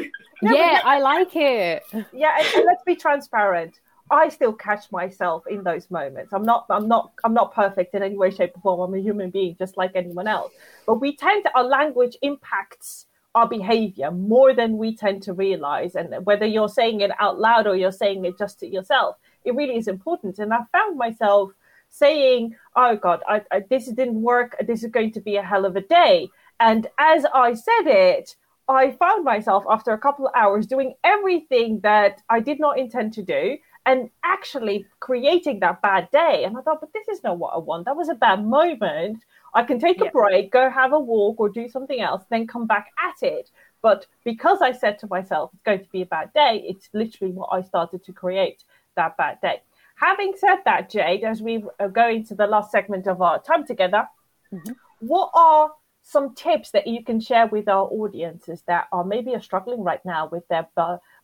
Yeah, 0.41 0.81
I 0.83 0.99
like 0.99 1.35
it. 1.35 1.83
Yeah, 2.11 2.37
and, 2.37 2.47
and 2.55 2.65
let's 2.65 2.83
be 2.83 2.95
transparent 2.95 3.79
I 4.13 4.29
still 4.29 4.53
catch 4.53 4.91
myself 4.91 5.45
in 5.47 5.63
those 5.63 5.89
moments. 5.89 6.33
I'm 6.33 6.43
not, 6.43 6.65
I'm 6.69 6.87
not, 6.87 7.13
I'm 7.23 7.33
not 7.33 7.53
perfect 7.53 7.95
in 7.95 8.03
any 8.03 8.15
way, 8.15 8.31
shape, 8.31 8.51
or 8.55 8.61
form. 8.61 8.81
I'm 8.81 8.99
a 8.99 9.01
human 9.01 9.29
being 9.29 9.55
just 9.57 9.77
like 9.77 9.91
anyone 9.95 10.27
else. 10.27 10.51
But 10.85 10.95
we 10.95 11.15
tend 11.15 11.45
to, 11.45 11.57
our 11.57 11.63
language 11.63 12.17
impacts 12.21 13.07
our 13.35 13.47
behavior 13.47 14.11
more 14.11 14.53
than 14.53 14.77
we 14.77 14.95
tend 14.95 15.23
to 15.23 15.33
realize. 15.33 15.95
And 15.95 16.25
whether 16.25 16.45
you're 16.45 16.69
saying 16.69 17.01
it 17.01 17.11
out 17.19 17.39
loud 17.39 17.67
or 17.67 17.75
you're 17.75 17.91
saying 17.91 18.25
it 18.25 18.37
just 18.37 18.59
to 18.59 18.67
yourself, 18.67 19.17
it 19.43 19.55
really 19.55 19.77
is 19.77 19.87
important. 19.87 20.39
And 20.39 20.53
I 20.53 20.59
found 20.71 20.97
myself 20.97 21.51
saying, 21.89 22.55
"Oh 22.75 22.95
God, 22.95 23.21
I, 23.27 23.41
I, 23.51 23.61
this 23.69 23.87
didn't 23.87 24.21
work. 24.21 24.55
This 24.67 24.83
is 24.83 24.91
going 24.91 25.11
to 25.13 25.21
be 25.21 25.35
a 25.37 25.43
hell 25.43 25.65
of 25.65 25.75
a 25.75 25.81
day." 25.81 26.29
And 26.59 26.87
as 26.97 27.25
I 27.33 27.53
said 27.53 27.87
it, 27.87 28.35
I 28.67 28.91
found 28.91 29.25
myself 29.25 29.65
after 29.69 29.91
a 29.91 29.97
couple 29.97 30.27
of 30.27 30.33
hours 30.35 30.65
doing 30.65 30.93
everything 31.03 31.81
that 31.81 32.21
I 32.29 32.39
did 32.39 32.59
not 32.59 32.79
intend 32.79 33.13
to 33.13 33.23
do 33.23 33.57
and 33.85 34.09
actually 34.23 34.85
creating 34.99 35.59
that 35.59 35.81
bad 35.81 36.09
day. 36.11 36.43
And 36.45 36.57
I 36.57 36.61
thought, 36.61 36.79
but 36.79 36.93
this 36.93 37.07
is 37.09 37.23
not 37.23 37.37
what 37.37 37.53
I 37.53 37.57
want. 37.57 37.85
That 37.85 37.97
was 37.97 38.09
a 38.09 38.15
bad 38.15 38.45
moment. 38.45 39.23
I 39.53 39.63
can 39.63 39.79
take 39.79 40.01
a 40.01 40.09
break, 40.09 40.51
go 40.51 40.69
have 40.69 40.93
a 40.93 40.99
walk, 40.99 41.39
or 41.39 41.49
do 41.49 41.67
something 41.67 42.01
else, 42.01 42.23
then 42.29 42.47
come 42.47 42.65
back 42.65 42.87
at 42.97 43.25
it. 43.27 43.49
But 43.81 44.07
because 44.23 44.61
I 44.61 44.71
said 44.71 44.97
to 44.99 45.07
myself, 45.07 45.51
it's 45.53 45.63
going 45.63 45.83
to 45.83 45.89
be 45.91 46.01
a 46.01 46.05
bad 46.05 46.31
day, 46.33 46.63
it's 46.65 46.89
literally 46.93 47.33
what 47.33 47.49
I 47.51 47.61
started 47.61 48.03
to 48.05 48.13
create 48.13 48.63
that 48.95 49.17
bad 49.17 49.41
day. 49.41 49.61
Having 49.95 50.33
said 50.37 50.57
that, 50.65 50.89
Jade, 50.89 51.23
as 51.23 51.41
we 51.41 51.63
are 51.79 51.89
going 51.89 52.25
to 52.25 52.35
the 52.35 52.47
last 52.47 52.71
segment 52.71 53.07
of 53.07 53.21
our 53.21 53.41
time 53.41 53.65
together, 53.65 54.07
mm-hmm. 54.51 54.71
what 54.99 55.29
are 55.33 55.71
some 56.01 56.33
tips 56.33 56.71
that 56.71 56.87
you 56.87 57.03
can 57.03 57.19
share 57.19 57.47
with 57.47 57.67
our 57.67 57.85
audiences 57.85 58.63
that 58.67 58.87
are 58.91 59.03
maybe 59.03 59.35
are 59.35 59.41
struggling 59.41 59.83
right 59.83 60.03
now 60.03 60.27
with 60.31 60.47
their 60.47 60.67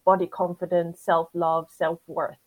body 0.06 0.28
confidence, 0.28 1.02
self 1.02 1.30
love, 1.34 1.68
self 1.72 2.00
worth? 2.08 2.38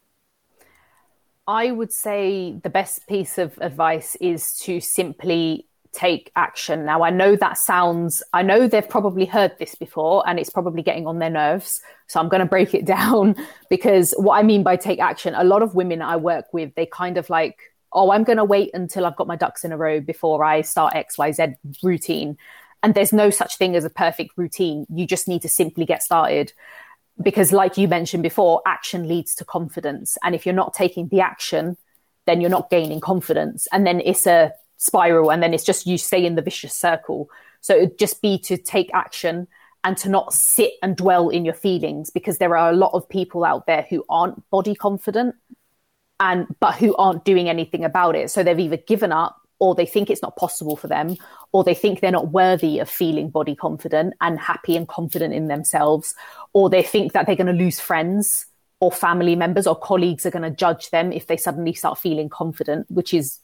I 1.47 1.73
would 1.73 1.93
say 1.93 2.53
the 2.63 2.71
best 2.71 3.07
piece 3.09 3.37
of 3.37 3.59
advice 3.61 4.17
is 4.21 4.57
to 4.61 4.81
simply 4.81 5.67
take 5.93 6.31
action. 6.37 6.85
Now, 6.85 7.03
I 7.03 7.11
know 7.11 7.37
that 7.37 7.59
sounds, 7.59 8.23
I 8.33 8.43
know 8.43 8.67
they've 8.67 8.89
probably 8.89 9.27
heard 9.27 9.53
this 9.59 9.75
before 9.75 10.27
and 10.27 10.39
it's 10.39 10.51
probably 10.51 10.83
getting 10.83 11.07
on 11.07 11.19
their 11.19 11.31
nerves. 11.31 11.81
So 12.07 12.19
I'm 12.19 12.29
going 12.29 12.41
to 12.41 12.47
break 12.47 12.75
it 12.75 12.85
down 12.87 13.37
because 13.69 14.15
what 14.17 14.39
I 14.39 14.43
mean 14.43 14.63
by 14.63 14.77
take 14.77 15.01
action, 15.01 15.35
a 15.35 15.45
lot 15.45 15.63
of 15.63 15.75
women 15.75 16.03
I 16.03 16.17
work 16.17 16.47
with, 16.53 16.75
they 16.75 16.87
kind 16.87 17.19
of 17.19 17.29
like, 17.31 17.59
oh, 17.93 18.11
I'm 18.11 18.25
going 18.25 18.39
to 18.39 18.45
wait 18.45 18.71
until 18.73 19.05
I've 19.05 19.17
got 19.17 19.27
my 19.27 19.37
ducks 19.37 19.65
in 19.65 19.73
a 19.73 19.77
row 19.77 20.01
before 20.01 20.45
I 20.45 20.63
start 20.63 20.95
XYZ 20.95 21.57
routine. 21.83 22.39
And 22.83 22.95
there's 22.95 23.13
no 23.13 23.31
such 23.31 23.59
thing 23.59 23.77
as 23.77 23.85
a 23.85 23.91
perfect 23.91 24.33
routine. 24.37 24.87
You 24.93 25.07
just 25.07 25.29
need 25.29 25.43
to 25.43 25.49
simply 25.49 25.85
get 25.85 26.03
started. 26.03 26.53
Because, 27.23 27.53
like 27.53 27.77
you 27.77 27.87
mentioned 27.87 28.23
before, 28.23 28.63
action 28.67 29.07
leads 29.07 29.35
to 29.37 29.45
confidence. 29.45 30.17
And 30.25 30.35
if 30.35 30.47
you're 30.47 30.55
not 30.55 30.73
taking 30.73 31.09
the 31.09 31.21
action, 31.21 31.77
then 32.27 32.41
you're 32.41 32.51
not 32.51 32.71
gaining 32.71 33.01
confidence. 33.01 33.69
And 33.71 33.87
then 33.87 34.01
it's 34.01 34.27
a 34.27 34.53
spiral 34.83 35.31
and 35.31 35.43
then 35.43 35.55
it's 35.55 35.65
just 35.65 35.87
you 35.87 35.97
stay 35.97 36.27
in 36.27 36.35
the 36.35 36.43
vicious 36.43 36.75
circle. 36.75 37.31
So 37.61 37.77
it'd 37.77 37.99
just 37.99 38.21
be 38.21 38.39
to 38.41 38.57
take 38.57 38.91
action 38.93 39.47
and 39.85 39.97
to 39.99 40.09
not 40.09 40.33
sit 40.33 40.73
and 40.83 40.97
dwell 40.97 41.29
in 41.29 41.45
your 41.45 41.55
feelings 41.55 42.11
because 42.11 42.39
there 42.39 42.57
are 42.57 42.71
a 42.71 42.77
lot 42.77 42.93
of 42.93 43.09
people 43.09 43.45
out 43.45 43.67
there 43.67 43.87
who 43.89 44.05
aren't 44.09 44.49
body 44.51 44.75
confident 44.75 45.37
and 46.19 46.47
but 46.61 46.75
who 46.75 46.95
aren't 46.97 47.25
doing 47.25 47.49
anything 47.49 47.85
about 47.85 48.17
it. 48.17 48.31
So 48.31 48.43
they've 48.43 48.59
either 48.59 48.77
given 48.77 49.13
up 49.13 49.37
or 49.61 49.77
they 49.77 49.87
think 49.87 50.11
it's 50.11 50.23
not 50.23 50.37
possible 50.37 50.75
for 50.75 50.89
them 50.89 51.17
or 51.53 51.63
they 51.63 51.75
think 51.75 52.01
they're 52.01 52.11
not 52.11 52.33
worthy 52.33 52.81
of 52.81 52.91
feeling 52.91 53.31
body 53.31 53.55
confident 53.55 54.15
and 54.21 54.39
happy 54.39 54.77
and 54.77 54.89
confident 54.89 55.33
in 55.33 55.47
themselves 55.47 56.17
or 56.53 56.69
they 56.69 56.83
think 56.83 57.13
that 57.13 57.27
they're 57.27 57.37
going 57.37 57.47
to 57.47 57.65
lose 57.65 57.79
friends 57.79 58.47
or 58.81 58.91
family 58.91 59.37
members 59.37 59.69
or 59.69 59.77
colleagues 59.77 60.27
are 60.27 60.33
going 60.33 60.43
to 60.43 60.51
judge 60.51 60.91
them 60.91 61.13
if 61.13 61.29
they 61.29 61.37
suddenly 61.37 61.73
start 61.73 61.97
feeling 61.97 62.29
confident, 62.29 62.85
which 62.91 63.15
is 63.15 63.39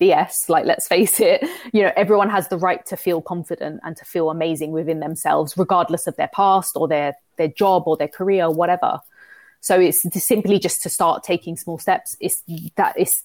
BS. 0.00 0.48
Like, 0.48 0.64
let's 0.64 0.86
face 0.86 1.20
it, 1.20 1.44
you 1.72 1.82
know, 1.82 1.92
everyone 1.96 2.30
has 2.30 2.48
the 2.48 2.58
right 2.58 2.84
to 2.86 2.96
feel 2.96 3.20
confident 3.22 3.80
and 3.82 3.96
to 3.96 4.04
feel 4.04 4.30
amazing 4.30 4.72
within 4.72 5.00
themselves, 5.00 5.56
regardless 5.56 6.06
of 6.06 6.16
their 6.16 6.30
past 6.34 6.76
or 6.76 6.88
their, 6.88 7.14
their 7.36 7.48
job 7.48 7.84
or 7.86 7.96
their 7.96 8.08
career, 8.08 8.44
or 8.44 8.54
whatever. 8.54 9.00
So 9.60 9.78
it's 9.78 10.02
simply 10.24 10.58
just 10.58 10.82
to 10.82 10.88
start 10.88 11.22
taking 11.22 11.56
small 11.56 11.78
steps. 11.78 12.16
It's 12.20 12.42
that 12.76 12.98
is, 12.98 13.24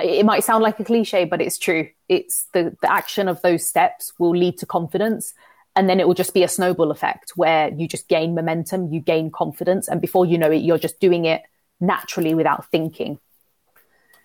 it 0.00 0.24
might 0.24 0.44
sound 0.44 0.62
like 0.62 0.78
a 0.78 0.84
cliche, 0.84 1.24
but 1.24 1.40
it's 1.40 1.58
true. 1.58 1.88
It's 2.08 2.46
the, 2.52 2.76
the 2.80 2.92
action 2.92 3.28
of 3.28 3.42
those 3.42 3.66
steps 3.66 4.12
will 4.18 4.36
lead 4.36 4.58
to 4.58 4.66
confidence 4.66 5.34
and 5.76 5.88
then 5.88 5.98
it 5.98 6.06
will 6.06 6.14
just 6.14 6.34
be 6.34 6.42
a 6.42 6.48
snowball 6.48 6.90
effect 6.90 7.32
where 7.36 7.72
you 7.72 7.88
just 7.88 8.08
gain 8.08 8.34
momentum, 8.34 8.92
you 8.92 9.00
gain 9.00 9.30
confidence, 9.30 9.88
and 9.88 10.00
before 10.00 10.24
you 10.24 10.38
know 10.38 10.50
it, 10.50 10.62
you're 10.62 10.78
just 10.78 11.00
doing 11.00 11.24
it 11.24 11.42
naturally 11.80 12.34
without 12.34 12.70
thinking. 12.70 13.18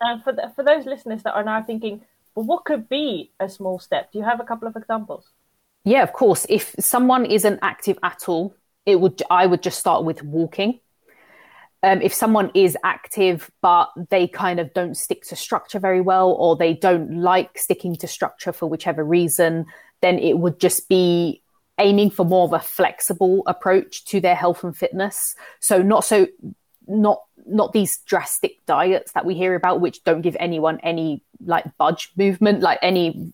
And 0.00 0.22
for 0.22 0.32
the, 0.32 0.52
for 0.54 0.64
those 0.64 0.86
listeners 0.86 1.22
that 1.24 1.34
are 1.34 1.44
now 1.44 1.62
thinking, 1.62 2.02
well, 2.34 2.46
what 2.46 2.64
could 2.64 2.88
be 2.88 3.32
a 3.40 3.48
small 3.48 3.78
step? 3.78 4.12
Do 4.12 4.18
you 4.18 4.24
have 4.24 4.40
a 4.40 4.44
couple 4.44 4.68
of 4.68 4.76
examples? 4.76 5.30
Yeah, 5.84 6.02
of 6.02 6.12
course. 6.12 6.46
If 6.48 6.74
someone 6.78 7.26
isn't 7.26 7.58
active 7.62 7.98
at 8.02 8.28
all, 8.28 8.54
it 8.86 9.00
would 9.00 9.22
I 9.30 9.46
would 9.46 9.62
just 9.62 9.78
start 9.78 10.04
with 10.04 10.22
walking. 10.22 10.80
Um, 11.82 12.02
if 12.02 12.12
someone 12.12 12.50
is 12.54 12.76
active 12.84 13.50
but 13.62 13.88
they 14.10 14.28
kind 14.28 14.60
of 14.60 14.74
don't 14.74 14.94
stick 14.94 15.22
to 15.28 15.36
structure 15.36 15.78
very 15.78 16.02
well 16.02 16.30
or 16.32 16.54
they 16.54 16.74
don't 16.74 17.22
like 17.22 17.56
sticking 17.56 17.96
to 17.96 18.06
structure 18.06 18.52
for 18.52 18.68
whichever 18.68 19.02
reason 19.02 19.64
then 20.02 20.18
it 20.18 20.38
would 20.38 20.60
just 20.60 20.90
be 20.90 21.42
aiming 21.80 22.10
for 22.10 22.24
more 22.24 22.44
of 22.44 22.52
a 22.52 22.60
flexible 22.60 23.42
approach 23.46 24.04
to 24.04 24.20
their 24.20 24.34
health 24.34 24.62
and 24.62 24.76
fitness. 24.76 25.34
So 25.58 25.82
not 25.82 26.04
so 26.04 26.28
not 26.86 27.22
not 27.46 27.72
these 27.72 27.98
drastic 28.06 28.64
diets 28.66 29.12
that 29.12 29.24
we 29.24 29.34
hear 29.34 29.54
about, 29.54 29.80
which 29.80 30.02
don't 30.04 30.22
give 30.22 30.36
anyone 30.40 30.80
any 30.80 31.22
like 31.44 31.64
budge 31.78 32.10
movement, 32.16 32.60
like 32.60 32.78
any 32.82 33.32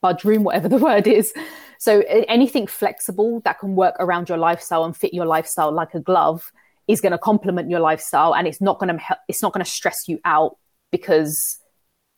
budge 0.00 0.24
room, 0.24 0.44
whatever 0.44 0.68
the 0.74 0.78
word 0.78 1.06
is. 1.06 1.32
So 1.78 2.02
anything 2.08 2.66
flexible 2.66 3.40
that 3.44 3.58
can 3.58 3.76
work 3.76 3.96
around 3.98 4.28
your 4.28 4.38
lifestyle 4.38 4.84
and 4.84 4.96
fit 4.96 5.12
your 5.12 5.26
lifestyle 5.26 5.72
like 5.72 5.94
a 5.94 6.00
glove 6.00 6.50
is 6.86 7.00
going 7.00 7.12
to 7.12 7.18
complement 7.18 7.70
your 7.70 7.80
lifestyle, 7.80 8.34
and 8.34 8.46
it's 8.46 8.60
not 8.60 8.78
going 8.78 8.96
to 8.96 9.18
it's 9.28 9.42
not 9.42 9.52
going 9.52 9.64
to 9.64 9.70
stress 9.70 10.08
you 10.08 10.20
out 10.24 10.58
because 10.92 11.58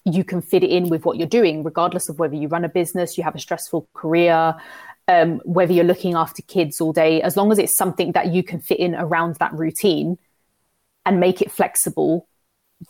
you 0.04 0.22
can 0.22 0.40
fit 0.40 0.62
it 0.62 0.70
in 0.70 0.88
with 0.88 1.04
what 1.04 1.16
you're 1.16 1.26
doing, 1.26 1.64
regardless 1.64 2.08
of 2.08 2.18
whether 2.18 2.34
you 2.36 2.48
run 2.48 2.64
a 2.64 2.68
business, 2.68 3.18
you 3.18 3.24
have 3.24 3.34
a 3.34 3.40
stressful 3.40 3.88
career, 3.94 4.54
um, 5.08 5.40
whether 5.44 5.72
you're 5.72 5.84
looking 5.84 6.14
after 6.14 6.42
kids 6.42 6.80
all 6.80 6.92
day, 6.92 7.22
as 7.22 7.36
long 7.36 7.50
as 7.50 7.58
it's 7.58 7.74
something 7.74 8.12
that 8.12 8.32
you 8.32 8.42
can 8.42 8.60
fit 8.60 8.78
in 8.78 8.94
around 8.94 9.36
that 9.36 9.52
routine 9.52 10.18
and 11.06 11.20
make 11.20 11.40
it 11.40 11.50
flexible, 11.50 12.28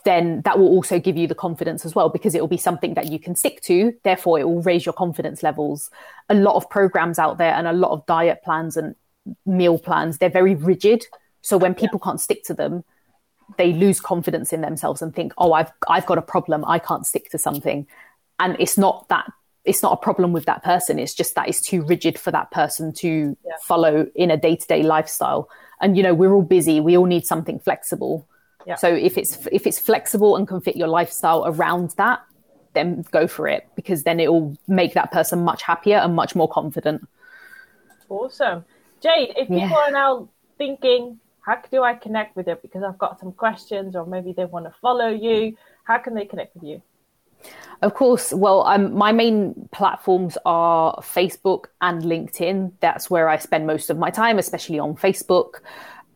then 0.05 0.42
that 0.44 0.59
will 0.59 0.68
also 0.68 0.98
give 0.98 1.16
you 1.16 1.29
the 1.29 1.35
confidence 1.35 1.85
as 1.85 1.94
well 1.94 2.09
because 2.09 2.35
it 2.35 2.40
will 2.40 2.48
be 2.48 2.57
something 2.57 2.94
that 2.94 3.12
you 3.12 3.20
can 3.20 3.37
stick 3.37 3.61
to. 3.62 3.92
Therefore, 4.02 4.40
it 4.40 4.44
will 4.44 4.62
raise 4.62 4.85
your 4.85 4.92
confidence 4.92 5.42
levels. 5.42 5.90
A 6.29 6.35
lot 6.35 6.57
of 6.57 6.68
programs 6.68 7.18
out 7.20 7.38
there 7.38 7.55
and 7.55 7.68
a 7.68 7.72
lot 7.72 7.92
of 7.92 8.05
diet 8.07 8.42
plans 8.42 8.76
and 8.76 8.96
meal 9.44 9.79
plans, 9.79 10.18
they're 10.18 10.29
very 10.31 10.57
rigid. 10.57 11.05
So 11.42 11.57
when 11.57 11.74
people 11.74 12.00
can't 12.00 12.20
stick 12.20 12.42
to 12.44 12.55
them, 12.55 12.83
they 13.59 13.72
lose 13.72 14.00
confidence 14.00 14.52
in 14.52 14.61
themselves 14.61 15.02
and 15.02 15.14
think, 15.14 15.33
oh, 15.38 15.52
I've 15.52 15.70
I've 15.88 16.07
got 16.07 16.18
a 16.18 16.22
problem. 16.22 16.64
I 16.64 16.81
can't 16.81 17.07
stick 17.07 17.31
to 17.31 17.38
something, 17.38 17.87
and 18.40 18.57
it's 18.59 18.76
not 18.76 19.09
that 19.09 19.31
it's 19.64 19.83
not 19.83 19.92
a 19.92 19.96
problem 19.96 20.33
with 20.33 20.46
that 20.46 20.64
person. 20.64 20.98
It's 20.98 21.14
just 21.14 21.37
that 21.37 21.48
it's 21.48 21.61
too 21.61 21.83
rigid 21.83 22.18
for 22.18 22.33
that 22.33 22.50
person 22.50 22.92
to 22.94 23.37
yeah. 23.44 23.52
follow 23.62 24.07
in 24.14 24.33
a 24.33 24.37
day 24.37 24.57
to 24.57 24.66
day 24.66 24.83
lifestyle. 24.83 25.48
And 25.80 25.96
you 25.96 26.02
know, 26.02 26.14
we're 26.14 26.32
all 26.32 26.42
busy. 26.42 26.80
We 26.80 26.96
all 26.96 27.06
need 27.06 27.26
something 27.26 27.58
flexible. 27.58 28.26
Yeah. 28.66 28.76
So 28.76 28.88
if 28.88 29.16
it's 29.16 29.46
if 29.52 29.66
it's 29.66 29.78
flexible 29.78 30.36
and 30.36 30.48
can 30.48 30.60
fit 30.60 30.76
your 30.76 30.88
lifestyle 30.88 31.44
around 31.46 31.90
that, 31.96 32.20
then 32.72 33.04
go 33.10 33.26
for 33.26 33.46
it 33.46 33.68
because 33.76 34.02
then 34.02 34.18
it 34.20 34.32
will 34.32 34.56
make 34.66 34.94
that 34.94 35.12
person 35.12 35.44
much 35.44 35.62
happier 35.62 35.98
and 35.98 36.14
much 36.14 36.34
more 36.34 36.48
confident. 36.48 37.06
Awesome, 38.08 38.64
Jade. 39.00 39.34
If 39.36 39.48
yeah. 39.48 39.62
people 39.62 39.76
are 39.76 39.90
now 39.90 40.28
thinking 40.58 41.20
how 41.46 41.62
do 41.70 41.84
I 41.84 41.94
connect 41.94 42.34
with 42.34 42.48
it? 42.48 42.60
Because 42.60 42.82
I've 42.82 42.98
got 42.98 43.20
some 43.20 43.30
questions, 43.30 43.94
or 43.94 44.04
maybe 44.04 44.32
they 44.32 44.44
want 44.44 44.64
to 44.64 44.74
follow 44.82 45.08
you. 45.08 45.56
How 45.84 45.98
can 45.98 46.14
they 46.14 46.24
connect 46.24 46.54
with 46.54 46.64
you? 46.64 46.82
Of 47.83 47.94
course. 47.94 48.33
Well, 48.33 48.62
um, 48.64 48.94
my 48.94 49.12
main 49.12 49.68
platforms 49.70 50.38
are 50.46 50.96
Facebook 51.03 51.66
and 51.81 52.03
LinkedIn. 52.03 52.72
That's 52.81 53.11
where 53.11 53.29
I 53.29 53.37
spend 53.37 53.66
most 53.66 53.90
of 53.90 53.99
my 53.99 54.11
time, 54.11 54.38
especially 54.38 54.79
on 54.79 54.96
Facebook 54.96 55.61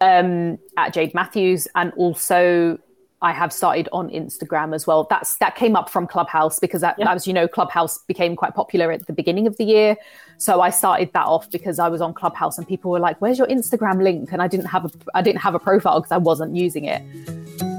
um, 0.01 0.59
at 0.77 0.95
Jade 0.95 1.15
Matthews, 1.15 1.69
and 1.75 1.93
also 1.95 2.79
I 3.23 3.33
have 3.33 3.53
started 3.53 3.89
on 3.93 4.09
Instagram 4.09 4.75
as 4.75 4.87
well. 4.87 5.07
That's 5.11 5.37
that 5.37 5.55
came 5.55 5.77
up 5.77 5.91
from 5.91 6.07
Clubhouse 6.07 6.59
because, 6.59 6.81
that, 6.81 6.97
yeah. 6.99 7.13
as 7.13 7.27
you 7.27 7.35
know, 7.35 7.47
Clubhouse 7.47 7.99
became 7.99 8.35
quite 8.37 8.55
popular 8.55 8.91
at 8.91 9.07
the 9.07 9.13
beginning 9.13 9.47
of 9.47 9.59
the 9.59 9.65
year. 9.65 9.97
So 10.39 10.63
I 10.63 10.71
started 10.71 11.13
that 11.13 11.27
off 11.27 11.51
because 11.51 11.79
I 11.79 11.89
was 11.89 12.01
on 12.01 12.15
Clubhouse 12.15 12.57
and 12.57 12.67
people 12.67 12.91
were 12.91 13.01
like, 13.01 13.21
"Where's 13.21 13.37
your 13.37 13.49
Instagram 13.49 14.03
link?" 14.03 14.33
And 14.33 14.41
I 14.41 14.49
didn't 14.49 14.67
have 14.67 14.87
a 14.87 14.91
I 15.15 15.21
didn't 15.21 15.43
have 15.43 15.55
a 15.55 15.59
profile 15.59 16.01
because 16.01 16.13
I 16.13 16.19
wasn't 16.19 16.57
using 16.57 16.87
it. 16.87 17.70